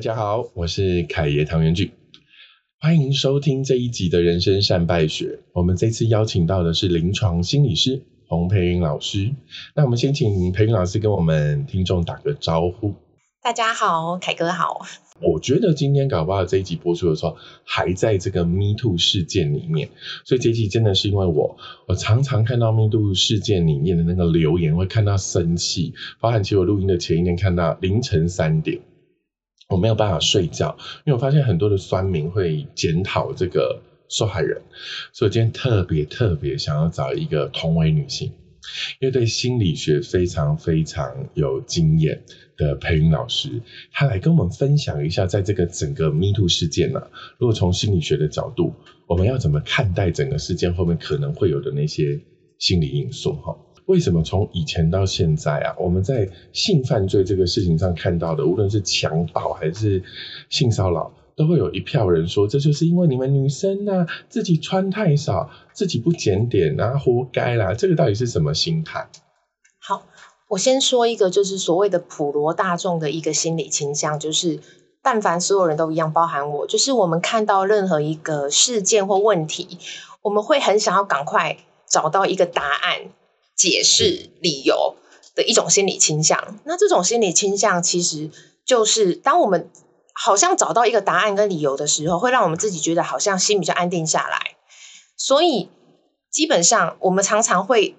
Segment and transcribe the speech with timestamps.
[0.00, 1.90] 大家好，我是凯爷唐元俊，
[2.80, 5.40] 欢迎收听这一集的人生善败学。
[5.52, 9.30] 我们这次邀请到的是临床心理师洪培云老师。
[9.76, 12.94] 那我们先请培云老师跟我们听众打个招呼。
[13.42, 14.86] 大家好，凯哥好。
[15.20, 19.90] 我觉得今天搞不好这一集播出的时候，还在这个 Me Too 事件里面，
[20.24, 28.80] 所以这一集真的是因为我，我常常看到 Me Too 事件里面的那个留言，会看到生气，包含其实我录音的前一天看到凌晨三点。
[29.70, 34.60] 我没有办法睡觉，因为我发现很多的酸民会检讨这个受害人，
[35.12, 38.26] 所以今天特别特别想要找一个同为女性，
[38.98, 42.20] 因为对心理学非常非常有经验
[42.56, 43.62] 的培云老师，
[43.92, 47.00] 他来跟我们分享一下，在这个整个 Me Too 事件呢，
[47.38, 48.74] 如果从心理学的角度，
[49.06, 52.20] 我们要怎么看待整个事件后面可能会有的那些
[52.58, 53.34] 心理因素？
[53.34, 53.56] 哈。
[53.90, 60.00] 为什么从以前到现在啊，我们在性犯罪这个事情上看到的，无论是强暴还是
[60.48, 67.74] 性骚扰，都会有一票人说，这就是因为你们女生呢自己穿太少，自己不检点啊，活该啦。
[67.74, 69.08] 这个到底是什么心态？
[69.80, 70.06] 好，
[70.50, 74.60] 我先说一个，就是所谓的普罗大众的一个心理倾向，就是
[75.02, 79.78] 但凡所有人都一样，包含我，就是我们看到任何一个事件或问题，
[80.22, 81.56] 我们会很想要赶快
[81.88, 83.10] 找到一个答案。
[83.60, 84.96] 解释理由
[85.34, 88.30] 的一种心理倾向，那这种心理倾向其实
[88.64, 89.68] 就是当我们
[90.14, 94.56] 好像找到一个答案跟理由的时候，会让我们自己觉得好像心比较安定下来。
[95.14, 95.68] 所以
[96.30, 97.94] 基本上我们常常会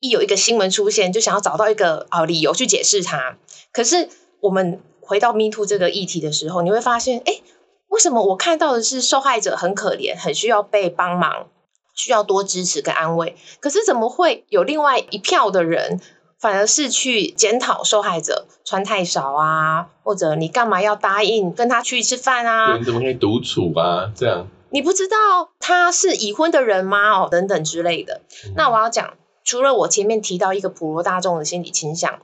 [0.00, 3.38] 一有一个新闻出现，就想要找到一个啊理由去解释它。
[3.72, 7.40] 可是我们回到 Me Too 这个议题的时候，你会发现，哎，
[7.88, 11.48] 为什么我看到的是受害者很可怜，很需要被帮忙？
[11.96, 16.00] 需要多支持跟安慰，可是怎么会有另外一票的人，
[16.38, 22.76] 反而是去检讨受害者穿太少啊，或者你干嘛要答应跟他去吃饭啊？
[22.76, 24.12] 你怎么可以独处啊？
[24.14, 25.16] 这样你不知道
[25.58, 27.22] 他是已婚的人吗？
[27.22, 28.20] 哦，等等之类的。
[28.54, 32.20] 那我要讲，除了我前面提到一个普罗大众的心理倾向。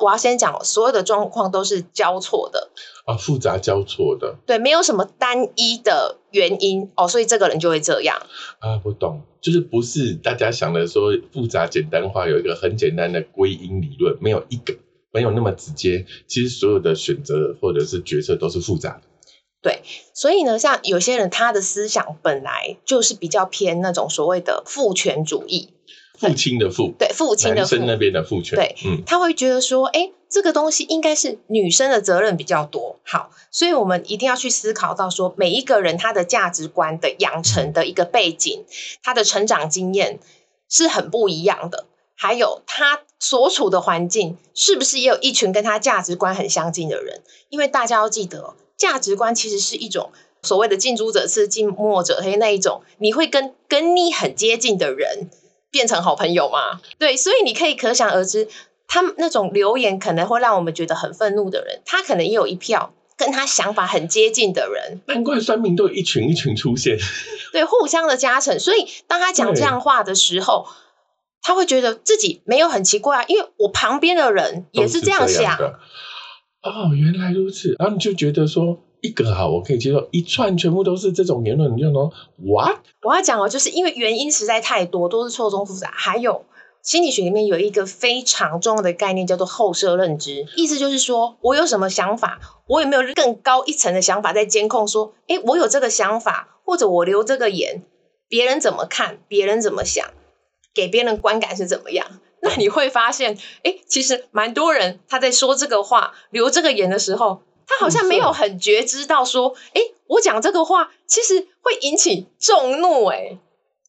[0.00, 2.70] 我要先讲，所有的状况都是交错的
[3.06, 8.16] 啊，复杂交错的，对，没有什么单一的原因哦，所以这个人就会这样
[8.58, 8.80] 啊。
[8.84, 14.74] 我懂，就是不是大家想的说复杂简单化，有一个很简单的归因理论，没有一个
[15.12, 16.04] 没有那么直接。
[16.26, 19.02] 其实所有的选择或者是决策都是复杂的。
[19.62, 25.73] 对，所以呢，像有些人他的思想本来就是比较偏那种所谓的父权主义。
[26.18, 33.00] 父亲的父，对父亲的父那边的父权，对，嗯，他会觉得说，哎，这个东西应该是女生的责任比较多。
[33.04, 38.64] 好，所以我们一定要去思考到说，每一个人他的价值观的养成的一个背景，
[39.02, 40.20] 他的成长经验
[40.68, 41.86] 是很不一样的。
[42.16, 47.22] 还有他所处的环境，是不是也有一群跟他价值观很相近的人？
[47.48, 55.28] 因为大家要记得，价值观其实是一种所谓的近朱者赤，近墨者黑那一种，你会跟跟你很接近的人。
[55.74, 56.80] 变成好朋友嘛？
[57.00, 58.46] 对，所以你可以可想而知，
[58.86, 65.00] 他们那种留言可能会让我们觉得很愤怒的人，他可能也有一票跟他想法很接近的人。
[65.08, 66.96] 难怪酸民都一群一群出现，
[67.50, 68.60] 对，互相的加成。
[68.60, 70.68] 所以当他讲这样话的时候，
[71.42, 75.58] 他会觉得自己没有很奇怪啊，因为我旁边的人也是这样想。
[76.62, 78.78] 哦，原来如此，然后你就觉得说。
[79.04, 82.78] 一个好，我可以接受；一串全部都是这种言论，你就说 what？
[83.02, 85.92] 我要讲哦，就是因为原因实在太多，都是错综复杂。
[85.94, 86.46] 还有
[86.80, 94.88] 心理学里面有一个非常重要的概念，叫做后设认知，意思就是说我有什么想法，我有没有更高一层的想法在监控？
[94.88, 97.82] 说，哎，我有这个想法，或者我留这个言，
[98.26, 99.18] 别人怎么看？
[99.28, 100.02] 别人怎么想？
[100.72, 102.06] 给别人观感是怎么样？
[102.40, 107.42] 那你会发现，哎，其实蛮多人他在说这个话、留这个言的时候。
[107.66, 113.38] 他好像没有很觉知到说，哎，我讲这个话其实会引起众怒，哎，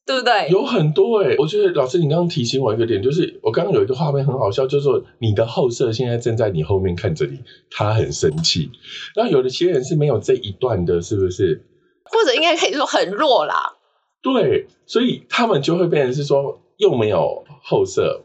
[0.06, 0.48] 对不对？
[0.50, 7.40] 有很多哎，我觉得老师你刚刚提醒我一个点，就是我刚刚有一个画面很好笑，就是说你的后舍现在正在你后面看着你，
[7.70, 8.70] 他很生气。
[9.14, 11.64] 然后有的些人是没有这一段的，是不是？
[12.04, 13.74] 或者应该可以说很弱啦。
[14.22, 18.22] 对，所以他们就会变成是说又没有后设。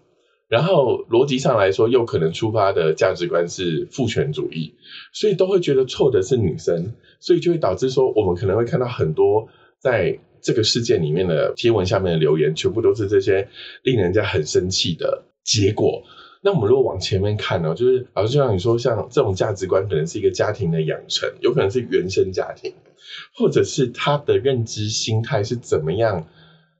[0.51, 4.73] 然后逻辑上来说，又可能出发的价值观是父权主义，
[5.13, 9.47] 所以都会觉得错的是女生，所以就会导致说，我们可能会看到很多
[9.79, 13.47] 在这个事件里面的贴文下面的留言，全部都是这些
[13.83, 16.03] 令人家很生气的结果。
[16.43, 22.73] 那我们如果往前面看呢，就是老师就像你说，像这种价值观可能是一个家庭的养成，有可能是原生家庭，
[23.37, 26.27] 或者是他的认知心态是怎么样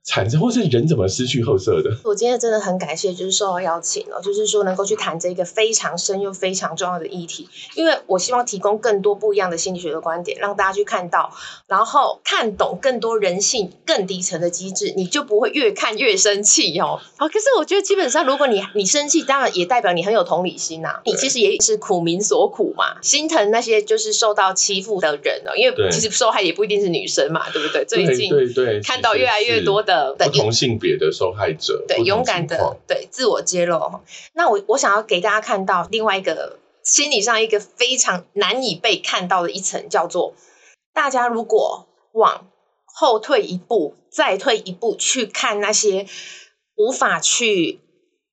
[0.04, 1.96] 产生，或是人怎么失去后色的？
[2.04, 11.32] 我今天真的很感谢，就是受到邀请哦，就是说能够去谈这个非常深又非常重要的议题，因为我希望提供更多不一样的心理学的观点，让大家去看到，
[11.68, 17.00] 然后看懂更多人性更底层的机制，你就不会越看越生气哦。
[17.16, 27.84] 好，可是我觉得基本上，如果你你生气，当然也代表你很有同理心呐，你其实也是苦民所苦嘛，心疼那些就是受到欺负的人哦，因为其实受害也不一定是女生嘛，对不对？
[27.84, 29.91] 最近对对看到越来越多的。
[30.18, 34.00] 不同性别的受害者，对勇敢的对自我揭露。
[34.34, 40.34] 那我我想要给大家看到另外一个心理上一个非常难以被看到的一层，叫做
[40.92, 42.46] 大家如果往
[42.84, 46.06] 后退一步，再退一步去看那些
[46.76, 47.80] 无法去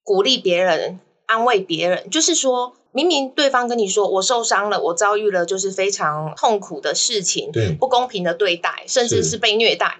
[0.03, 9.99] 鼓励别人、安慰别人，就是说明明对方跟你说我受伤了，我遭遇了就是非常痛苦的事情，对不公平的对待，甚至是被虐待。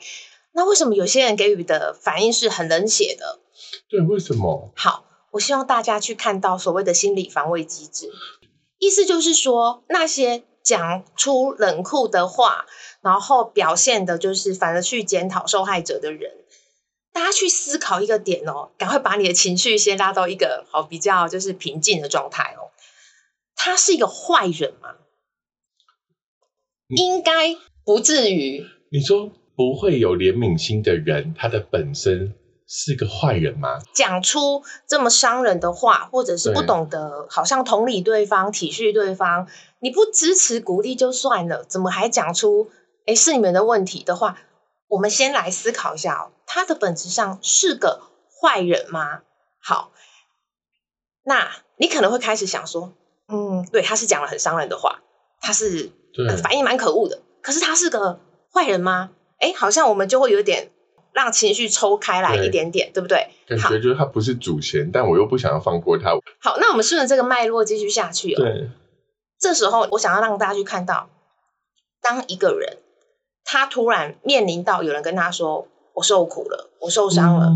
[0.52, 3.40] 那为什么有些人给予的反应是很冷血的？
[3.88, 4.72] 对，为什么？
[4.76, 8.12] 好，我希望大家去看到所谓的心理防卫机制，
[8.80, 12.66] 意思就是说，那些讲出冷酷的话，
[13.02, 16.32] 然后表现的就是反而去检讨受害者的人，
[17.14, 22.72] 大家去思考一个点哦，赶快把你的情绪先拉到一个好比较就是平静的状态哦。
[23.56, 24.96] 他是一个坏人吗？
[26.88, 27.56] 应该
[27.86, 28.66] 不至于。
[28.92, 29.32] 你说。
[29.60, 32.34] 不会有怜悯心的人，他的本身
[32.66, 33.78] 是个坏人吗？
[33.94, 39.48] 讲出这么伤人的话，或者是不懂得好像同理对方、体恤对方，
[39.82, 42.72] 你不支持鼓励就算了，怎么还讲出
[43.06, 44.38] 哎是你们的问题的话？
[44.88, 48.00] 我们先来思考一下哦，他的本质上是个
[48.42, 49.24] 坏人吗？
[49.62, 49.92] 好，
[51.26, 52.94] 那你可能会开始想说，
[53.28, 55.02] 嗯，对，他是讲了很伤人的话，
[55.42, 55.92] 他是
[56.42, 58.22] 反应蛮可恶的，可是他是个
[58.54, 59.12] 坏人吗？
[59.40, 60.72] 哎，好像我们就会有点
[61.14, 63.30] 让情绪抽开来一点点，对不对？
[63.48, 66.12] 感觉就是他不是主嫌，但我又不想要放过他。
[66.40, 68.42] 好，那我们顺着这个脉络继续下去哦。
[68.42, 68.70] 对，
[69.40, 71.10] 这时候我想要让大家去看到，
[72.02, 72.78] 当一个人
[73.44, 77.52] 他突然面临到有人跟他说“我受苦了，我受伤了”，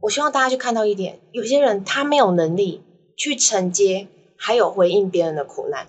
[0.00, 2.82] 我希望大家去看到一点：有些人他没有能力
[3.16, 5.88] 去承接，还有回应别人的苦难。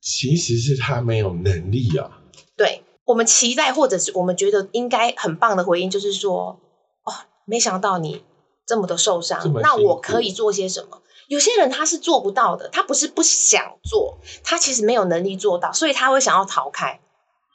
[0.00, 2.22] 其实是他没有能力啊。
[2.56, 2.82] 对。
[3.04, 6.60] 我们期待，或者是我们觉得应该很棒的回应，就是说，
[7.04, 7.12] 哦，
[7.44, 8.22] 没想到你
[8.66, 11.02] 这么的受伤，那我可以做些什么？
[11.28, 17.00] 有些人他是做不到的，他不是不想做，他其实没有能力做到，所以他会想要逃开。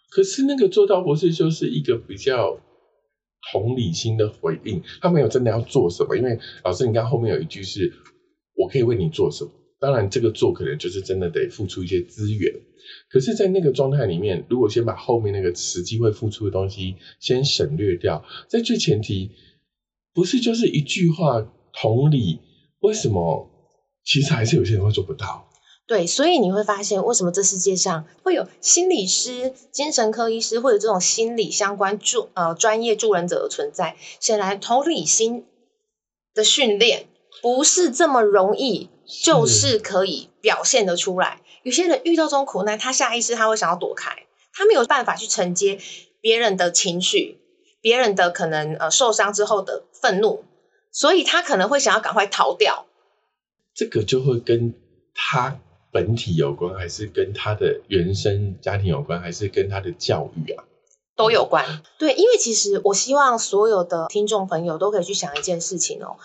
[0.10, 2.58] 可是那个做到不是就是一个比较
[3.52, 6.16] 同理心的回应，他没有真的要做什么。
[6.16, 7.94] 因为老师，你看后面有一句是
[8.56, 12.54] “我可以为你做什么”，当然这个做可能就是真的得付出一些资源。
[13.10, 19.32] 可是，在那个状态里面，如果先把后面那个实际会付出的东西先省略掉，在最前提，
[20.14, 22.40] 不是就是一句话同理，
[22.80, 23.50] 为什么
[24.06, 25.50] 其实还是有些人会做不到？
[25.86, 33.96] 对，所以你会发现，为什么这世界上会有心理师、精神科医师或者这种心理相关助呃专业助人者的存在？
[34.20, 35.46] 显然，同理心
[36.34, 37.08] 的训练
[37.42, 41.42] 不是这么容易，就是可以表现得出来。
[41.64, 45.80] 有些人遇到这种苦难，他下意识他会想要躲开，他没有办法去承接
[46.22, 47.40] 别人的情绪，
[47.82, 50.44] 别人的可能呃受伤之后的愤怒，
[50.92, 52.86] 所以他可能会想要赶快逃掉。
[53.74, 54.74] 这个就会跟
[55.14, 55.60] 他
[55.92, 60.64] 本体有关，还是跟他的原生家庭有关，还是跟他的教育啊？
[61.16, 61.82] 都有关。
[61.98, 66.18] 对，因为其实我希望所有的听众朋友都可以去想一件事情哦，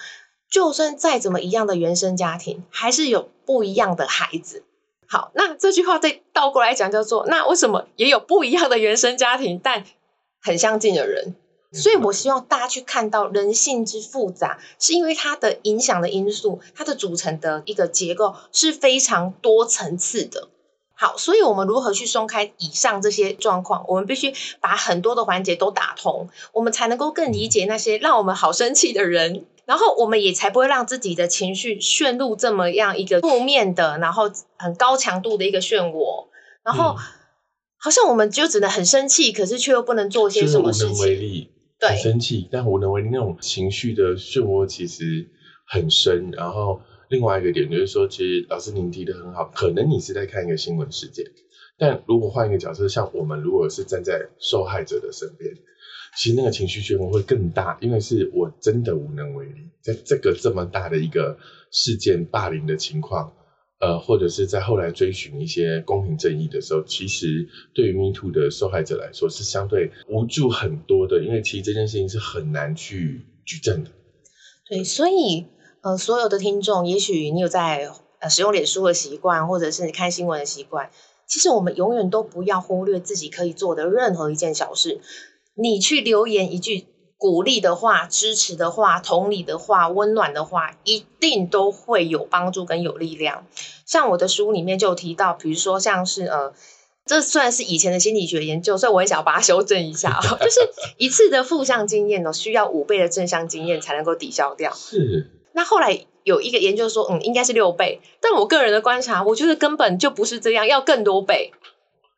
[0.53, 4.65] 就算再怎么一样的原生家庭，还是有不一样的孩子。
[5.09, 9.85] 好，那这句话再倒过来讲，叫做那为什么也有不一样的原生家庭，但
[10.43, 11.35] 很相近的人？
[11.73, 20.49] 所以我希望大家去看到人性之复杂，是因为它的影响的因素，它的组成的一个结构是非常多层次的。
[20.95, 23.87] 好，所以我们如何去松开以上这些状况？
[23.89, 29.47] 我们必须把很多的环节都打通，我们才能够更理解那些让我们好生气的人。
[29.65, 36.29] 然后我们也才不会让自己的情绪陷入这么样一个负面的，然后很高强度的一个漩涡。
[36.65, 36.97] 然后
[37.79, 40.93] 好像我们就只能很生气，可是却又不能做些什么事情。
[40.93, 45.29] 无能为力，对，生气但无能为力那种情绪的漩涡其实
[45.67, 46.31] 很深。
[46.33, 51.25] 然后另外一个点就是说，其实老师您提的很好，可能你是在看一个新闻事件，
[51.79, 55.53] 但如果换一个角色，像我们如果是站在受害者的身边。
[56.17, 61.39] 其实那个情绪漩涡会更大，因为是我真的无能为力，在这个这么大的一个
[61.71, 63.33] 事件霸凌的情况，
[63.81, 73.91] 呃，或者是在后来追寻一些公平正义的时候，其实对于 Me Too 的受害者来说是相对无助很多的，因为其实这件事情是很难去举证的。
[74.69, 75.47] 对，所以
[75.81, 77.91] 呃，所有的听众，也许你有在
[78.21, 80.91] 呃使用脸书的习惯，或者是你看新闻的习惯，
[81.27, 85.01] 其实我们永远都不要忽略自己可以做的任何一件小事。
[85.55, 86.87] 你去留言一句。
[87.23, 93.47] 鼓励的话、支持的话、同理的话、温暖的话，一定都会有帮助跟有力量。
[93.87, 96.53] 像我的书里面就有提到，比如说像是呃，
[97.07, 100.61] 这算是以前的心理学研究，所以我也想要把它修正一下， 就是
[100.97, 104.75] 一次的负向经验呢，需要五倍的正向经验才能够抵消掉。
[104.75, 105.31] 是。
[105.55, 111.53] 那后来有一个研究说，嗯，应该是六倍，但我个人的观察，我觉得根本就不是这样，要更多倍。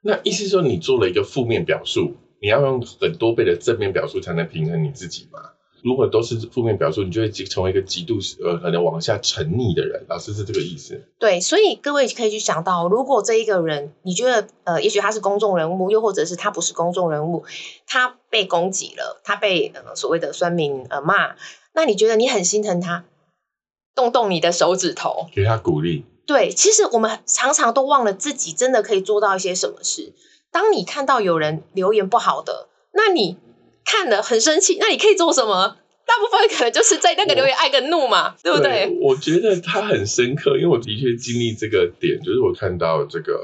[0.00, 2.14] 那意思说，你做了一个负面表述。
[2.44, 5.40] 你要用很多倍的正面表述才能平衡你自己嘛？
[5.82, 10.04] 如果都是负面表述，你就会成为一个极度呃可能往下沉溺的人。
[10.10, 11.08] 老师是这个意思？
[11.18, 17.44] 对，所以各位可以去想到，如果这一个人，你觉得呃，也许他是公众人物，又或者是他不是公众人物，
[17.86, 21.36] 他被攻击了，他被呃所谓的酸民呃骂，
[21.72, 23.06] 那你觉得你很心疼他，
[23.94, 26.04] 动动你的手指头，给他鼓励。
[26.26, 30.12] 对，其实我们常常都忘了自己真的可以做到一些什么事。
[30.54, 33.37] 当你看到有人留言不好的，那你
[33.84, 35.78] 看了很生气，那你可以做什么？
[36.06, 38.96] 大部分可能就是在那个留言爱跟怒嘛，对不对？
[39.00, 43.40] 我觉得他很深刻，因为我的确经历这个点，就是我看到这个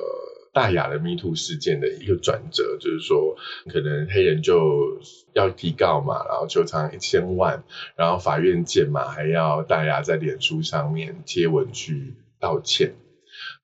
[0.53, 3.35] 大雅的 Me Too 事件的一个转折，就是说
[3.73, 5.01] 可能黑人就
[5.33, 7.65] 要提告嘛，然后求偿一千万，
[7.97, 12.95] 然后法院见嘛，还要大雅在脸书上面贴文去道歉，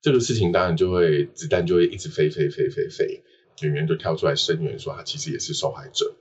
[0.01, 3.23] 这个事情当然就会子弹就会一直飞飞飞飞飞。
[3.61, 6.15] 演员就跳出来声援，说他其实也是受害者。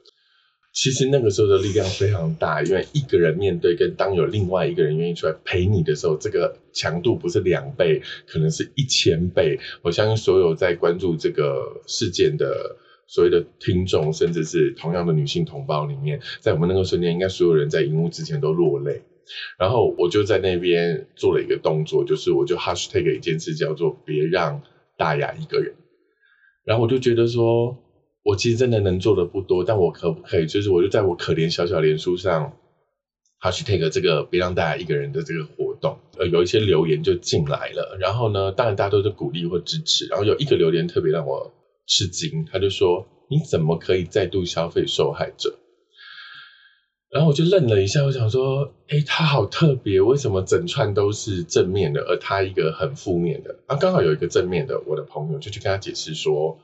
[0.72, 9.58] 其实那个时候的力量非常大，因为一个人面对，跟当有另外一个人愿意出来陪你的时候，这个强度不是两倍，可能是一千倍。
[9.80, 12.76] 我相信所有在关注这个事件的
[13.06, 19.02] 所谓的听众，甚至是同样的女性同胞里面，在我们那个瞬间，应该所有人在荧幕之前都落泪。
[19.58, 24.60] 然后我就在那边做了一个动作，就是我就 hashtag 一件事，叫做别让
[24.98, 25.74] 大雅一个人。
[26.66, 27.74] 然后我就觉得说，
[28.24, 32.52] 我其实真的能做的不多，但我可不可以，就是我就在我可怜小小脸书上，
[33.38, 37.96] 他去 take 这个别让大家一个人的这个活动，呃，有一些留言就进来了。
[38.00, 40.06] 然后呢，当然大家都是鼓励或支持。
[40.08, 41.52] 然后有一个留言特别让我
[41.86, 45.56] 吃惊，他就说：“你怎么可以再度消费受害者？”
[47.08, 56.58] 然后我就愣了一下，我想说：“哎，他好特别，为什么整串都是正面的，而他一个很负面的？”啊，刚好有一个正面的，我的朋友就去跟他解释说：“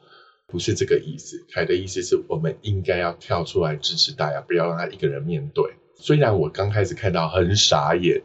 [0.48, 5.64] 不是这个意思，凯的意思是我们应该要跳出来支持大家，不要让他一个人面对。”
[5.96, 8.20] 虽然我刚开始看到很傻眼，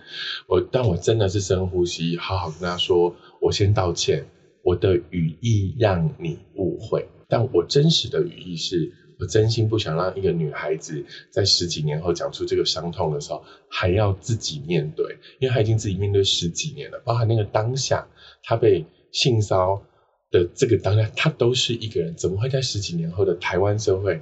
[0.48, 4.26] 我但我真的是深呼吸，好好跟他说：“我先道歉，
[4.64, 18.08] 我的语义让你误会，但我真实的语义是。”我真心不想让一个女孩子在十几年后讲出这个伤痛的时候，还要自己面对，因为她已经自己面对十几年了，包含那个当下
[18.44, 19.82] 她被性骚
[20.30, 24.22] 的这个当下，她都是一个人，怎么会在十几年后的台湾社会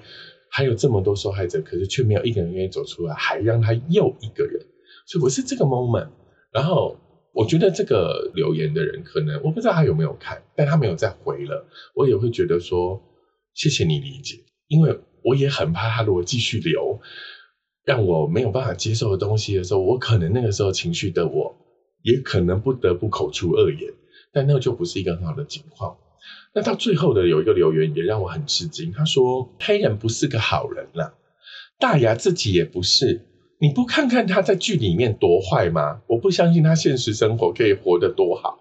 [0.50, 4.66] 还有这么多受害者，可是却没有一个人愿意走出来，还让她又一个人？
[5.06, 6.10] 所以我是这个 moment。
[6.52, 6.98] 然后
[7.34, 13.02] 我觉得这个留言的人可能我不知道他有没有看，但他没有再回了，我也会觉得说
[13.54, 14.40] 谢谢你理解。
[14.68, 17.00] 因为我也很怕他如果继续留，
[17.84, 21.56] 让我没有办法接受的东西的时候，我可能那个时候情绪的我，
[22.02, 23.94] 也可能不得不口出恶言，
[24.32, 25.98] 但那就不是一个很好的情况。
[26.54, 31.14] 那到最后的有一个留言也让我很吃惊，他说黑人不是个好人啦，
[31.80, 33.28] 大牙自己也不是，
[33.60, 36.02] 你不看看他在剧里面多坏吗？
[36.08, 38.60] 我不相信他现实生活可以活得多好。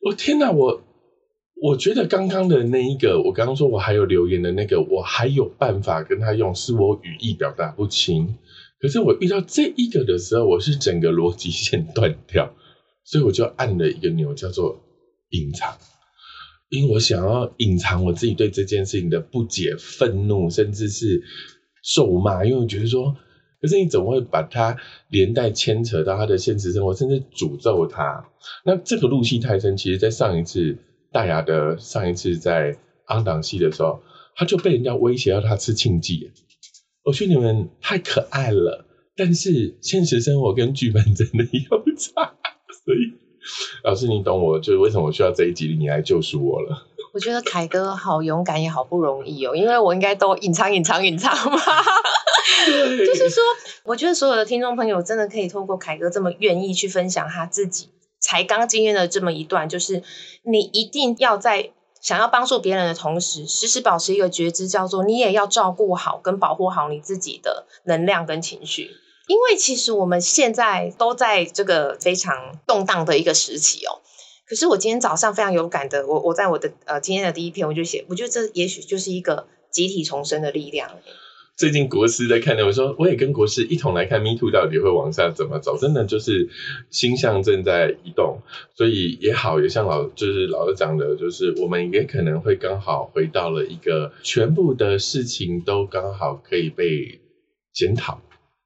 [0.00, 0.82] 我天哪，我。
[1.58, 8.36] 我觉得刚刚的那一个，我刚刚说我还有留言的那个，我还有办法跟他用，是我语义表达不清。
[8.78, 12.52] 可是我遇到这一个的时候，我是整个逻辑线断掉，
[13.04, 14.84] 所以我就按了一个钮，叫做
[15.30, 15.78] 隐藏，
[16.68, 21.22] 因为我想要隐藏我自己对这件事情的不解、愤怒，甚至是
[21.82, 23.16] 咒骂，因为我觉得说，
[23.62, 24.76] 可是你怎么会把它
[25.08, 28.28] 连带牵扯到他的现实生活，甚至诅咒他？
[28.66, 30.76] 那这个入戏太深，其实在上一次。
[31.16, 34.02] 大雅的上一次在安档戏的时候，
[34.34, 36.30] 他就被人家威胁要他吃庆忌。
[37.04, 38.84] 我说你们太可爱了，
[39.16, 42.34] 但是现实生活跟剧本真的有差，
[42.84, 43.14] 所以
[43.82, 46.86] 老师你懂我，就是为什么我需要这一集你来救赎我了。
[47.14, 51.58] 我觉得凯哥好勇敢也好不容易哦，因为我应该都隐藏隐藏隐藏嘛。
[53.06, 53.42] 就是说，
[53.84, 57.88] 我觉得所有的听众朋友真的可以透过凯哥这么愿意去分享他自己。
[58.26, 60.02] 才刚经验了这么一段，就是
[60.42, 68.90] 你一定要在想要帮助别人的同时，时时保持一个觉知，叫做你也要照顾好跟保护好你自己的能量跟情绪。
[69.28, 74.02] 因为其实我们现在都在这个非常动荡的一个时期哦。
[74.48, 80.90] 可是我今天早上非常有感的，我我在我的呃今天的第一篇我就写，我觉得这也许就是一个集体重生的力量。
[81.56, 86.50] 最近国师在看的，我说我也跟国师一同来看 Me Too 到底会往下怎么走，真的就是
[86.90, 88.42] 星象正在移动，
[88.74, 97.20] 所以也好，也像老就是老师讲的，就是我们也可能会刚好回到了一个全部的事情都刚好可以被
[97.72, 98.20] 检讨，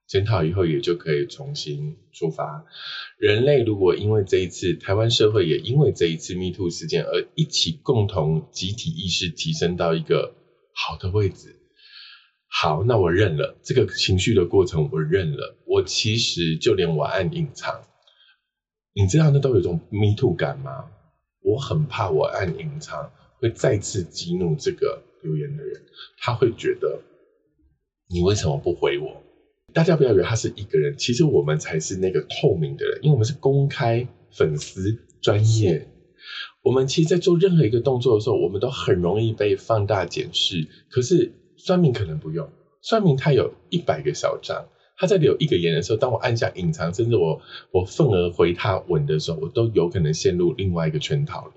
[0.09, 2.65] 检讨以后也就可以重新出发。
[3.19, 10.35] 人类如果因为这一次台湾社会也因为这一次 Me Too 事件而一起共同集体意识提升到一个
[10.75, 11.60] 好的位置。
[12.53, 15.57] 好，那我认了这个情绪的过程，我认了。
[15.65, 17.81] 我其实就连我按隐藏，
[18.93, 20.85] 你知道那都有一种 me too 感吗？
[21.43, 25.81] 我很怕我按隐藏会再次激怒这个留言的人，
[26.19, 27.01] 他会觉得
[28.09, 29.23] 你为什么不回我？
[29.73, 35.87] 大家不要以为他是一个人，其实我们才是那个透明的人，因为我们是公开粉丝专业。
[36.63, 40.67] 我们其实，在做任何一个动作的时候，我们都很容易被放大检视。
[40.91, 41.33] 可是。
[41.65, 42.49] 算命可能不用，
[42.81, 47.41] 算命他有一百个小账，他在留一个言的时候，当我按下隐藏，甚至我
[47.71, 51.53] 我愤而回他文的时候，我都有可能陷入另外一个圈套里。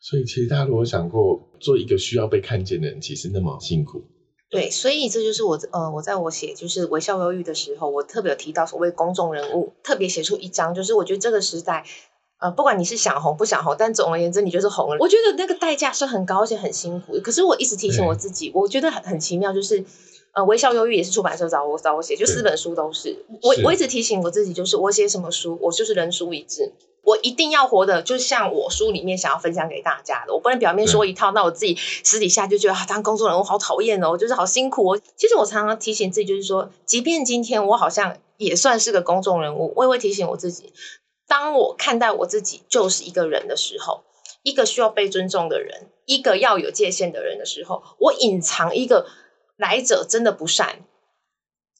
[0.00, 4.04] 所以，其实大家如果想过做一个需要被看见的人，其实那么辛苦。
[4.50, 11.84] 对，所以这就是我呃，我在我写就是微笑忧郁的时候，我特别有提到所谓公众人物，特别写出一张，就是我觉得这个时代。
[12.44, 14.98] 呃，不管你是想红不想红，但总而言之，你就是红了。
[15.00, 17.18] 我觉得那个代价是很高，而且很辛苦。
[17.22, 19.82] 可是我一直提醒我自己，我觉得很很奇妙，就是
[20.32, 23.24] 呃，微笑忧郁也是出版社找我找我写，就四本书都是。
[23.40, 26.70] 我我一直提醒我自己，就是我写什么书，我就是人书一致，
[27.02, 30.34] 我一定要活的，就像我书里面想要分享给大家的。
[30.34, 35.00] 我不能表面说一套，那我自己私底下就觉得啊，当公众人物好讨厌哦，就是好辛苦哦。
[35.16, 40.74] 其实我常常提醒自己，就是说，即便今天我好像也算是个公众人物，我也会提醒我自己。
[41.26, 44.04] 当我看待我自己就是一个人的时候，
[44.42, 49.06] 一个需要被尊重的人，一个要有界限的人的时候，我隐藏一个
[49.56, 50.84] 来者真的不善，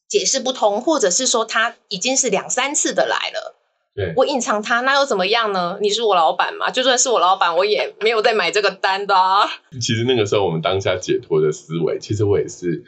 [0.08, 3.54] 解释不通，或者是说他已经是两三次的来了，
[3.94, 5.78] 对我隐藏他，那又怎么样呢？
[5.80, 6.70] 你是我老板嘛？
[6.70, 9.14] 就算是我老板，我也没有在买这个单的。
[9.14, 12.82] 啊其实那个时候我们当下解脱的思维，其实我也是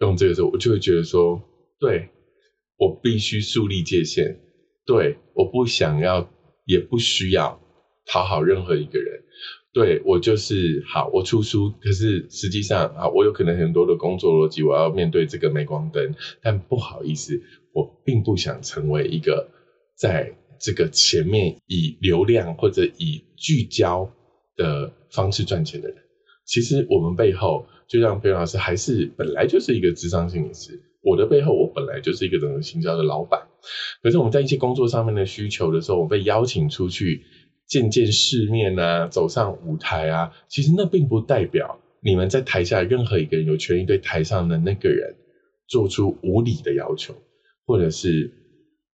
[0.00, 1.40] 用这个时候，我就会觉得说，
[1.78, 2.08] 对
[2.78, 4.40] 我必须树立界限。
[4.88, 6.26] 对，我不想要，
[6.64, 7.60] 也不需要
[8.06, 9.20] 讨好任何一个人。
[9.74, 16.14] 对我就是好，我出书，可是实际上啊，我有可能很多的工作逻辑，我要面对这个镁光灯。
[16.40, 17.38] 但不好意思，
[17.74, 19.50] 我并不想成为一个
[19.94, 24.10] 在这个前面以流量或者以聚焦
[24.56, 25.98] 的方式赚钱的人。
[26.46, 30.80] 其实我们背后，就像飞老师，还是本来就是一个智商心理师。
[31.02, 33.47] 我的背后，我本来就是一个整个行销的老板。
[34.02, 37.24] 可是我们在一些工作上面的需求的时候，我被邀请出去
[37.66, 45.16] 见见世面啊，走上舞台啊，其实那并不代表你们在台下任何一个人有权利对台上的那个人
[45.66, 47.14] 做出无理的要求，
[47.66, 48.32] 或者是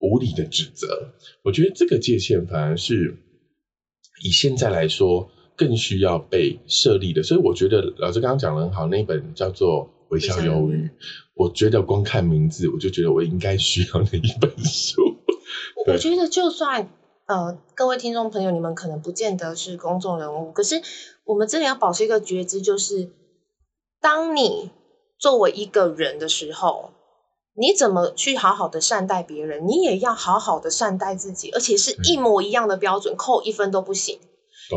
[0.00, 1.12] 无理的指责。
[1.42, 3.16] 我觉得这个界限反而是
[4.24, 7.22] 以现在来说更需要被设立的。
[7.22, 9.93] 所以我觉得老师刚刚讲的很好，那本叫做。
[10.08, 10.90] 微笑忧郁，
[11.34, 15.02] 我觉得光看名字，我就觉得我应该需要那一本书。
[15.86, 16.88] 我觉得就算
[17.26, 20.80] 呃，各位听众朋友，你们可能不见得是公众人物，可是
[21.24, 23.10] 我们真的要保持一个觉知，就是
[24.00, 24.70] 当你
[25.18, 26.90] 作为一个人的时候，
[27.54, 34.18] 你怎么去好好的善待别人，你也要好好的善待自己，而且是一模一样的标准，扣一分都不行。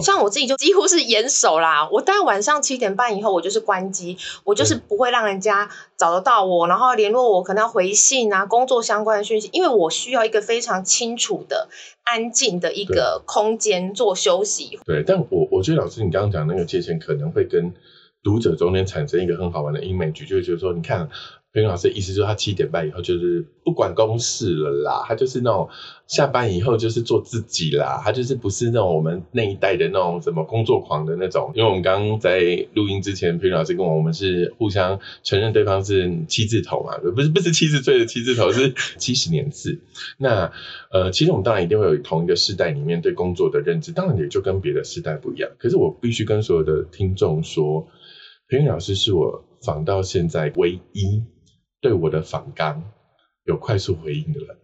[0.02, 11.70] 像我自己就几乎是严守啦，我大概晚上七点半以后，我就是关机，我就是不会让人家找得到我，然后联络我可能要回信啊，工作相关的讯息，因为我需要一个非常清楚的、
[12.04, 14.80] 安静的一个空间做休息。
[14.86, 17.74] 对，但我我觉得老师你刚刚讲那个界限可能会跟
[18.24, 21.10] 读者中间产生一个很好玩的 image，就是觉得说，你看。
[21.58, 25.68] 平老师意思就是他七点半以后就是不管公事了啦，他就是那种
[26.06, 31.52] 下班以后就是做自己啦，他就是不是那种我们那一代的那种什么工作狂的那种。
[31.56, 39.80] 因为我们刚在录音之前，平老师跟我我们是互相承认对方是七字头嘛，不是不是七十岁的七字头，是七十年次。
[40.20, 40.52] 那
[40.92, 45.50] 呃，其实我们当然一定会有同一个世代里面对工作的认知，当然也就跟别的世代不一样。
[45.58, 47.88] 可是我必须跟所有的听众说，
[48.48, 51.24] 平老师是我访到现在唯一。
[51.88, 52.84] 对我的反纲
[53.46, 54.58] 有快速回应的人，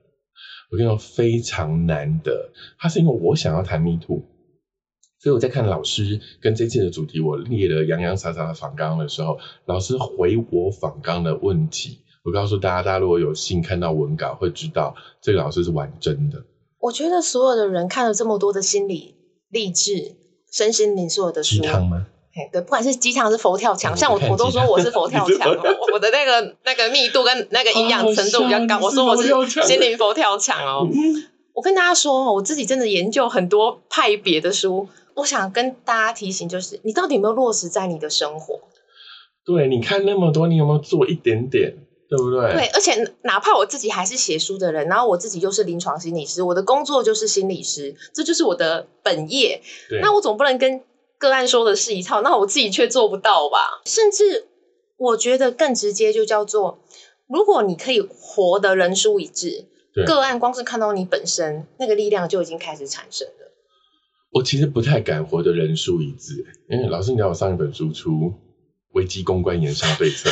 [0.69, 4.21] 我跟你说非常难得，他是因为我想要谈 Me Too，
[5.19, 16.43] 所以我在看老师跟这次的主题，我列了洋洋洒洒的访纲的时候，老师回我访纲的问题，我告诉大家，大家如果有幸看到文稿，会知道这个老师是玩真的。
[16.79, 19.15] 我觉得所有的人看了这么多的心理
[19.47, 20.17] 励志、
[20.51, 22.05] 身心灵所有的书，鸡汤吗？
[22.35, 29.29] 嘿对，不管是鸡汤是佛跳墙，像我我都说我是佛跳墙，我我的那个那个密度跟那个营养程度比较高，我说我是
[29.67, 30.87] 心灵佛跳墙哦。
[30.91, 38.59] 嗯我跟大家说，我自己真的研究很多派别的书，我想跟大家提醒，就是你到底有没有落实在你的生活？
[39.45, 41.75] 对，你看那么多，你有没有做一点点？
[42.09, 42.53] 对不对？
[42.53, 49.61] 对，而且哪怕我自己还是写书的人，然后我自己又是临床心理师，我的工作就是心理师，这就是我的本业。
[50.01, 50.81] 那我总不能跟
[51.23, 53.81] 个案说的是一套，那我自己却做不到吧？
[53.85, 54.45] 甚至
[54.97, 56.83] 我觉得更直接，就叫做，
[57.29, 63.53] 如果你可以活得人书一致，对个案光是看到你本身那个力量就已经开始产生了。
[64.33, 68.11] 我其实不太敢活得人数一致，因为老师，你知道我上一本书出
[68.91, 70.29] 《危机公关研商对策》，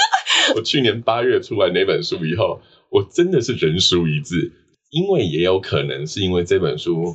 [0.56, 4.52] 我去年八月出完那本书以后，我真的是人书一致，
[4.88, 7.14] 因为也有可能是因为这本书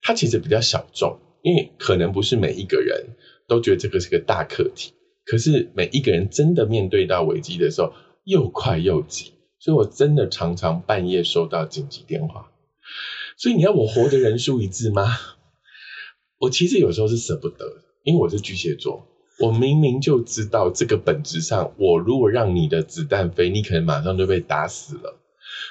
[0.00, 4.92] 它其实比较小众，因为可能不是每一个人都觉得这个是个大课题，
[5.26, 7.92] 可是每一个人真的面对到危机的时候
[8.24, 12.50] 又快又急，所以我真的常常半夜收到紧急电话。
[13.36, 15.04] 所以你要我活得人数一致吗？
[16.38, 19.06] 我其实有时候是舍不得的，因为我是巨蟹座，
[19.40, 25.18] 我明明就知道这个本质上，我如果让你的子弹飞，你可能马上就被打死了。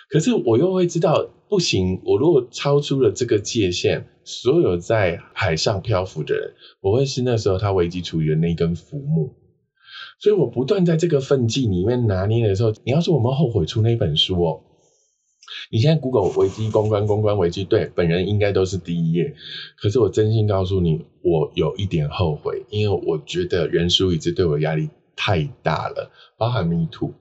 [0.10, 9.36] 可是我又会知道，不行，我如果超出了这个界限，所有在海上漂浮的人，我会是那时候他危机处理的那根浮木。
[10.20, 14.62] 所以我不断在这个分际里面拿捏的时候，你要说我们后悔出那本书哦。
[15.70, 19.36] 你现在 Google 危机公关公关危机，对本人应该都是第一页。
[19.78, 27.14] 可是我真心告诉你，我有一点后悔，因为我觉得人书一致对我压力太大了，包含 Me Too。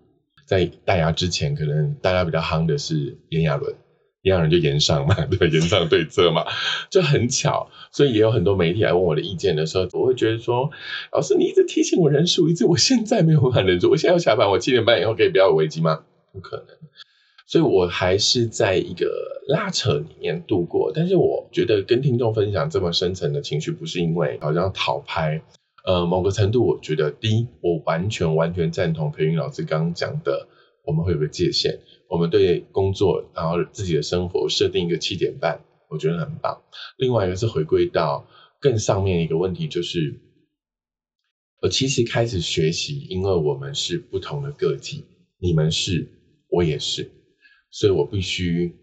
[0.46, 3.74] 在大牙之前，可能大家比较夯的是炎亚纶，
[4.22, 6.44] 炎亚纶就延上嘛， 对，延上对策嘛，
[6.90, 10.70] 就很巧，所以也有很多媒体来问我的意见的时候，我会觉得说，
[11.12, 16.00] 老师你一直提醒我人数一致，我现在没有办法忍住，我现在要下班，我七点半以后可以不要有危机吗？
[16.32, 16.66] 不可能。
[17.46, 25.42] 所以我还是在一个拉扯里面度过，但是我觉得跟听众分享这么深层的情绪，不是因为好像讨拍，
[25.84, 30.46] 呃，某个程度，我觉得第一，我完全完全赞同裴云老师刚刚讲的，
[30.84, 31.80] 我们会有个界限，
[32.10, 36.60] 我们对工作，然后自己的生活设定一个七点半，我觉得很棒。
[36.96, 38.26] 另外一个是回归到
[38.58, 40.20] 更上面一个问题，就是
[41.62, 45.04] 我其实开始学习，因为我们是不同的个体，
[45.38, 46.08] 你们是，
[46.48, 47.08] 我也是。
[47.70, 48.74] 所以我必须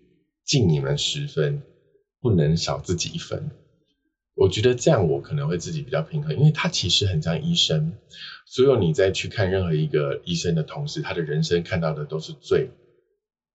[0.45, 1.61] 敬你们十分，
[2.21, 3.51] 不能少自己一分。
[4.35, 7.91] 我觉得这样我可能会自己比较平衡，因为他其实很像医生。
[8.45, 12.69] 所有你在去看任何一个医生的同时，他的人生看到的都是最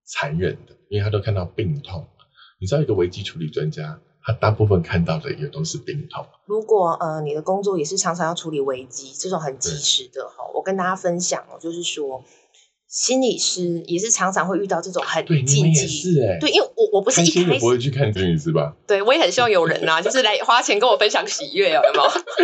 [0.04, 2.06] 残忍的，因为他都看到病痛。
[2.60, 6.26] 你知道，一个危机处理专家，他大部分看到的也都是病痛。
[6.46, 12.24] 如果呃你的工作也是常常要处理危机，这种很及时的哈，我跟大家分享哦，就是说。
[12.94, 17.22] 心理师也是常常会遇到这种很禁也忌，是哎、对，因为我我不是
[17.58, 18.76] 不会去看心理师吧？
[18.86, 21.98] 对我也很希望有人啊， 就是来花钱跟我分享喜悦哦，有没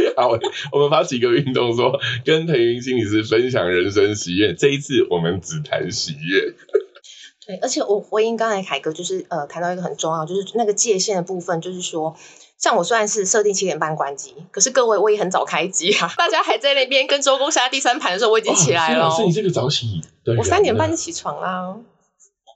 [0.07, 0.14] 有？
[0.16, 0.31] 好，
[0.73, 4.55] 我们发起一个运动说，跟腾云心理师分享人生喜悦。
[4.55, 6.55] 这一次我们只谈喜悦。
[7.49, 12.15] 对，而且我回应刚才凯哥就是呃谈到一个很重要，就是那个界限的部分，就是说，
[12.59, 21.75] 像我虽然是设定七点半关机，可是各位我也很早开机啊， 大家还在那边跟周公下第三盘的时候，我已经起来了是你这个早起的人，我三点半就起床啦。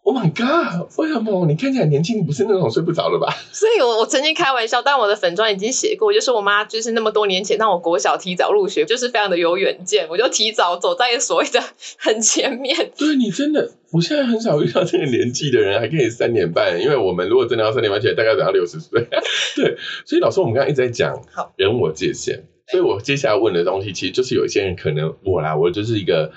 [0.04, 0.88] Oh my god！
[0.98, 2.18] 为什么你看起来年轻？
[2.18, 3.32] 你不是那种睡不着的吧？
[3.52, 11.62] 所以我我曾经开玩笑，但我的粉砖已经写过，就是我妈就是那么多年前让我国小提早入学，就是非常的有远见，我就提早走在所谓的
[11.98, 12.90] 很前面。
[12.98, 19.06] 对你真的，我现在很少遇到这个年纪的人还可以三点半，因为我们如果真的要三点半起来，大概等到六十岁。
[19.54, 26.32] 对，所以老师，我们刚刚一直在讲好人我界限，所以我接下来问的东西，其实就是有一些人可能我啦，我就是一个。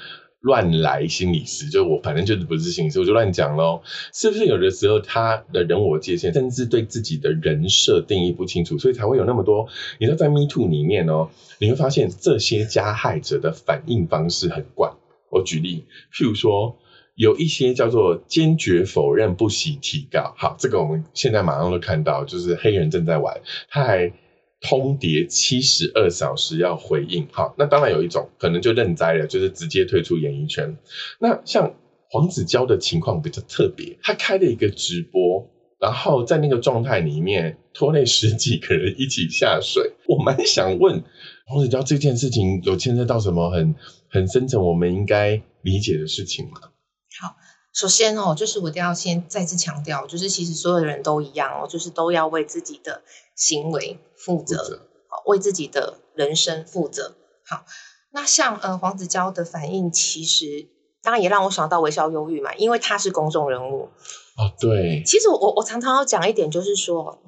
[0.45, 3.81] 乱来心理师，就我反正就是不是心理师，我就乱讲喽。
[4.13, 9.67] 是不是有的时候他的人我界限，甚至对自己的人设定义不清楚，所以才会有那么多？
[9.97, 14.91] 你知道在 Me Too 里面哦，你会发现这些加害者的反应方式很怪。
[15.31, 16.77] 我举例，譬如说
[17.15, 20.35] 有一些叫做坚决否认、不喜提告。
[20.37, 24.13] 好，这个我们现在马上都看到，就是黑人正在玩，他还。
[24.67, 30.75] 通牒七十二小时要回应，好，那当然有一种可能就认栽了，就是直接退出演艺圈。
[31.19, 31.75] 那像
[32.09, 35.47] 黄子佼的情况比较特别，他开了一个直播，
[35.79, 39.93] 然后在那个状态里面拖累十几个人一起下水。
[40.07, 41.03] 我蛮想问
[41.45, 43.75] 黄子佼这件事情有牵涉到什么很
[44.09, 46.53] 很深层我们应该理解的事情吗？
[47.21, 47.35] 好，
[47.75, 53.01] 首先哦，就是我一定要先再次强调，就是其实所有的人都一样哦，就是都要为自己的
[53.35, 57.13] 行为负责，负责好，为自己的人生负责。
[57.45, 57.65] 好，
[58.11, 60.69] 那像呃黄子佼的反应，其实
[61.03, 63.89] 当然也让我想到微笑忧郁嘛，因为他是公众人物。
[64.37, 67.19] 哦，对，其实我我常常要讲一点，就是说，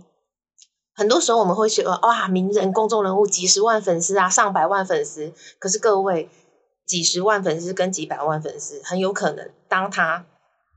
[0.95, 6.29] 很多时候我们会觉得哇，名人、公众人物几十万粉丝啊，上百万粉丝，可是各位
[6.85, 10.25] 几十万粉丝跟几百万粉丝，很有可能当他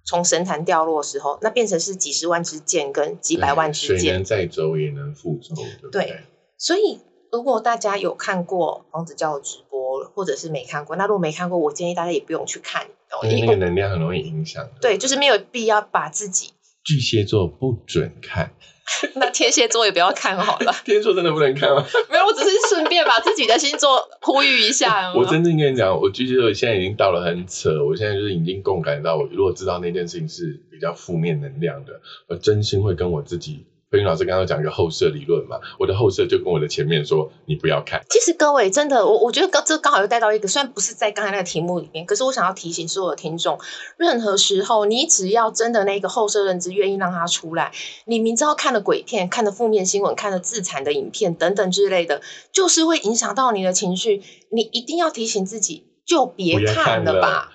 [0.04, 4.24] 从神坛掉落的时候，那变成是几十万支箭跟几百万支箭水能。
[4.24, 6.02] 载舟也能覆舟，对不对？
[6.04, 6.20] 对
[6.58, 7.00] 所以，
[7.32, 14.68] 如果大家有看过黄子教的直播，或者是没看过，那如果没看过，我建议大家也不用去看，哦因为因为那个能量很容易影响。
[14.80, 16.52] 对，就是没有必要把自己。
[16.84, 18.52] 巨蟹座不准看，
[19.16, 20.74] 那天蝎座也不要看好了。
[20.84, 21.84] 天蝎座真的不能看吗？
[22.10, 25.12] 没有，我只是顺便把自己的星座呼吁一下。
[25.14, 33.64] 我真正跟你讲，我巨蟹座现在已经到了很扯，我现在就是已经共感到，我如果知道那件事情是比较负面能量的，我真心会跟我自己。
[33.90, 38.00] 飞云老师刚刚讲一个后设理论嘛，我的后设就跟我的前面说，你不要看。
[38.08, 43.58] 其实各位真的，我我觉得刚这刚好又带到一个，虽然不是在刚才那个题目里面，可是我想要提醒所有的听众，
[43.96, 47.72] 任何时候你只要真的那个后设认知愿意让它出来，
[48.04, 52.22] 你明知道看了鬼片、看了负面新闻、看了自残的影片等等之类的，
[52.52, 54.22] 就是会影响到你的情绪，
[54.52, 57.52] 你一定要提醒自己，就别看看了了吧。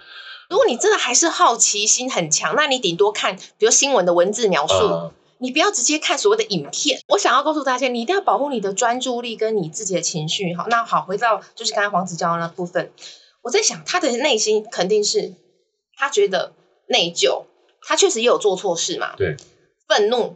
[0.49, 5.11] 如果你真的还是好奇心很强，那你顶多看，比如新闻的文字描述，呃，
[5.45, 6.99] 你不要直接看所谓的影片。
[7.09, 10.55] 我想要告诉大家，你一定要保护你的专注力跟你自己的情绪。
[10.55, 12.91] 好，那好，回到就是刚才黄子佼的那部分，
[13.43, 15.35] 我在想他的内心肯定是
[15.95, 16.53] 他觉得
[16.87, 17.43] 内疚，
[17.83, 19.37] 他确实也有做错事嘛，对，
[19.87, 20.35] 愤怒，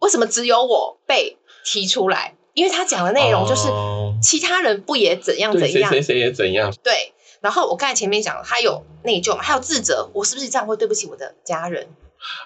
[0.00, 2.34] 为什么只有我被提出来？
[2.52, 7.14] 因为他讲的内容就是哦其他人不也怎样怎样，谁谁谁也怎样，对。
[7.40, 11.88] 然后我刚才前面讲了，他有内疚，还有自责，我是不是这样会对不起我的家人？